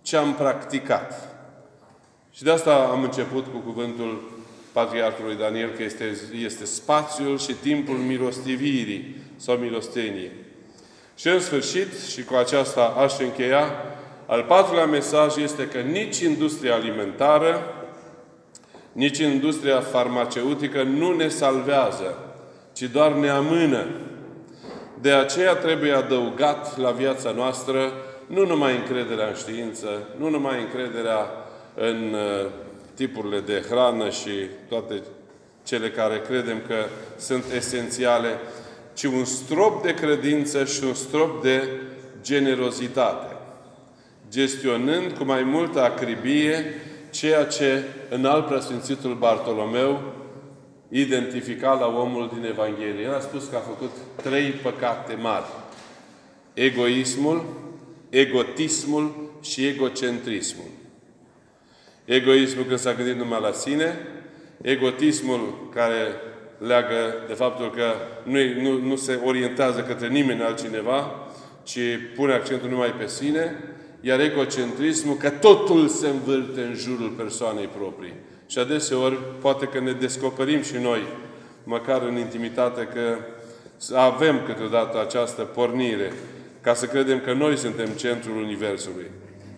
ce 0.07 0.17
am 0.17 0.35
practicat. 0.35 1.37
Și 2.31 2.43
de 2.43 2.51
asta 2.51 2.89
am 2.93 3.03
început 3.03 3.47
cu 3.47 3.59
cuvântul 3.59 4.31
Patriarhului 4.73 5.37
Daniel, 5.37 5.71
că 5.71 5.83
este, 5.83 6.17
este 6.43 6.65
spațiul 6.65 7.39
și 7.39 7.53
timpul 7.53 7.95
milostivirii 7.95 9.17
sau 9.37 9.57
milosteniei. 9.57 10.31
Și 11.17 11.29
în 11.29 11.41
sfârșit, 11.41 12.01
și 12.13 12.25
cu 12.25 12.35
aceasta 12.35 12.83
aș 12.85 13.19
încheia, 13.19 13.73
al 14.27 14.43
patrulea 14.43 14.87
mesaj 14.87 15.37
este 15.37 15.69
că 15.69 15.79
nici 15.79 16.19
industria 16.19 16.75
alimentară, 16.75 17.61
nici 18.97 19.19
industria 19.19 19.81
farmaceutică 19.81 20.83
nu 20.83 21.17
ne 21.17 21.29
salvează, 21.29 22.19
ci 22.73 22.83
doar 22.83 23.13
ne 23.13 23.29
amână. 23.29 23.87
De 25.01 25.13
aceea 25.13 25.55
trebuie 25.55 25.93
adăugat 25.93 26.79
la 26.79 26.91
viața 26.91 27.31
noastră 27.31 27.93
nu 28.27 28.47
numai 28.47 28.77
încrederea 28.77 29.27
în 29.27 29.35
știință, 29.35 29.89
nu 30.19 30.29
numai 30.29 30.61
încrederea 30.61 31.31
în 31.75 32.15
uh, 32.15 32.51
tipurile 32.95 33.41
de 33.41 33.65
hrană 33.69 34.11
și 34.11 34.31
toate 34.69 35.03
cele 35.65 35.91
care 35.91 36.21
credem 36.21 36.63
că 36.67 36.75
sunt 37.17 37.45
esențiale, 37.57 38.29
ci 38.95 39.05
un 39.05 39.25
strop 39.25 39.83
de 39.83 39.95
credință 39.95 40.65
și 40.65 40.85
un 40.85 40.95
strop 40.95 41.43
de 41.43 41.69
generozitate. 42.23 43.37
gestionând 44.31 45.13
cu 45.13 45.25
mai 45.25 45.43
multă 45.43 45.83
acribie 45.83 46.65
ceea 47.17 47.45
ce 47.45 47.83
în 48.09 48.25
alt 48.25 48.47
preasfințitul 48.47 49.15
Bartolomeu 49.15 50.13
identifica 50.89 51.73
la 51.73 51.87
omul 51.87 52.31
din 52.35 52.45
Evanghelie. 52.45 53.05
El 53.05 53.15
a 53.15 53.21
spus 53.21 53.47
că 53.47 53.57
a 53.57 53.59
făcut 53.59 53.91
trei 54.23 54.51
păcate 54.51 55.15
mari. 55.15 55.47
Egoismul, 56.55 57.45
egotismul 58.09 59.31
și 59.43 59.67
egocentrismul. 59.67 60.67
Egoismul 62.05 62.65
când 62.65 62.79
s-a 62.79 62.95
gândit 62.95 63.17
numai 63.17 63.41
la 63.41 63.53
sine, 63.53 63.99
egotismul 64.63 65.69
care 65.75 66.15
leagă 66.59 67.15
de 67.27 67.33
faptul 67.33 67.71
că 67.71 67.95
nu, 68.23 68.39
nu, 68.63 68.79
nu 68.79 68.97
se 68.97 69.21
orientează 69.25 69.81
către 69.81 70.09
nimeni 70.09 70.43
altcineva, 70.43 71.29
ci 71.63 71.79
pune 72.15 72.33
accentul 72.33 72.69
numai 72.69 72.91
pe 72.91 73.07
sine, 73.07 73.76
iar 74.07 74.21
egocentrismul 74.21 75.17
că 75.17 75.31
totul 75.31 75.89
se 75.89 76.09
învârte 76.09 76.61
în 76.61 76.75
jurul 76.75 77.09
persoanei 77.09 77.69
proprii. 77.77 78.15
Și 78.47 78.59
adeseori 78.59 79.19
poate 79.41 79.67
că 79.67 79.81
ne 79.81 79.93
descoperim 79.93 80.63
și 80.63 80.77
noi, 80.77 81.01
măcar 81.65 82.03
în 82.03 82.17
intimitate, 82.17 82.89
că 82.95 83.19
avem 83.95 84.43
câteodată 84.47 85.01
această 85.01 85.43
pornire 85.43 86.13
ca 86.61 86.75
să 86.75 86.87
credem 86.87 87.21
că 87.21 87.33
noi 87.33 87.57
suntem 87.57 87.87
centrul 87.87 88.37
Universului. 88.37 89.11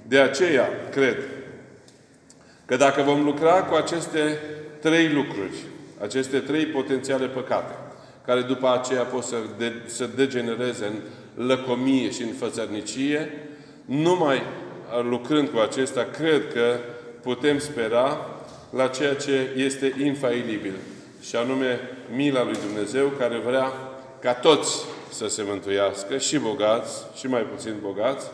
De 0.07 0.19
aceea, 0.19 0.69
cred 0.91 1.17
că 2.67 2.77
dacă 2.77 3.03
vom 3.03 3.25
lucra 3.25 3.63
cu 3.63 3.75
aceste 3.75 4.39
trei 4.81 5.13
lucruri, 5.13 5.57
aceste 6.01 6.39
trei 6.39 6.67
potențiale 6.67 7.27
păcate, 7.27 7.75
care 8.27 8.41
după 8.41 8.81
aceea 8.81 9.03
pot 9.03 9.23
să, 9.23 9.37
de, 9.59 9.73
să 9.87 10.09
degenereze 10.17 10.85
în 10.85 11.47
lăcomie 11.47 12.11
și 12.11 12.23
în 12.23 12.33
fățărnicie, 12.39 13.48
numai 13.89 14.43
lucrând 15.03 15.49
cu 15.49 15.59
acesta, 15.59 16.05
cred 16.05 16.53
că 16.53 16.79
putem 17.23 17.59
spera 17.59 18.27
la 18.71 18.87
ceea 18.87 19.15
ce 19.15 19.53
este 19.57 19.95
infailibil, 20.03 20.75
și 21.21 21.37
anume 21.37 21.81
mila 22.15 22.45
lui 22.45 22.57
Dumnezeu, 22.67 23.07
care 23.19 23.39
vrea 23.39 23.73
ca 24.21 24.35
toți 24.35 24.85
să 25.11 25.29
se 25.29 25.43
mântuiască, 25.47 26.19
și 26.19 26.39
bogați, 26.39 27.05
și 27.15 27.27
mai 27.27 27.43
puțin 27.43 27.75
bogați, 27.83 28.27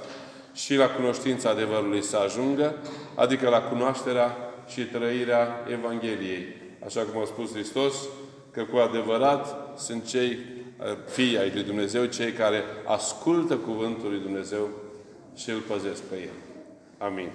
și 0.55 0.75
la 0.75 0.89
cunoștința 0.89 1.51
adevărului 1.51 2.03
să 2.03 2.17
ajungă, 2.17 2.75
adică 3.15 3.49
la 3.49 3.61
cunoașterea 3.61 4.37
și 4.69 4.81
trăirea 4.81 5.65
Evangheliei. 5.73 6.47
Așa 6.87 7.01
cum 7.01 7.21
a 7.21 7.25
spus 7.25 7.53
Hristos, 7.53 7.95
că 8.51 8.63
cu 8.63 8.77
adevărat 8.77 9.73
sunt 9.79 10.07
cei 10.07 10.39
fii 11.11 11.39
ai 11.39 11.51
lui 11.55 11.63
Dumnezeu, 11.63 12.05
cei 12.05 12.33
care 12.33 12.63
ascultă 12.85 13.55
cuvântul 13.55 14.11
lui 14.11 14.21
Dumnezeu 14.21 14.69
și 15.37 15.51
îl 15.51 15.61
păzesc 15.61 16.03
pe 16.03 16.15
el. 16.15 16.35
Amin. 16.99 17.31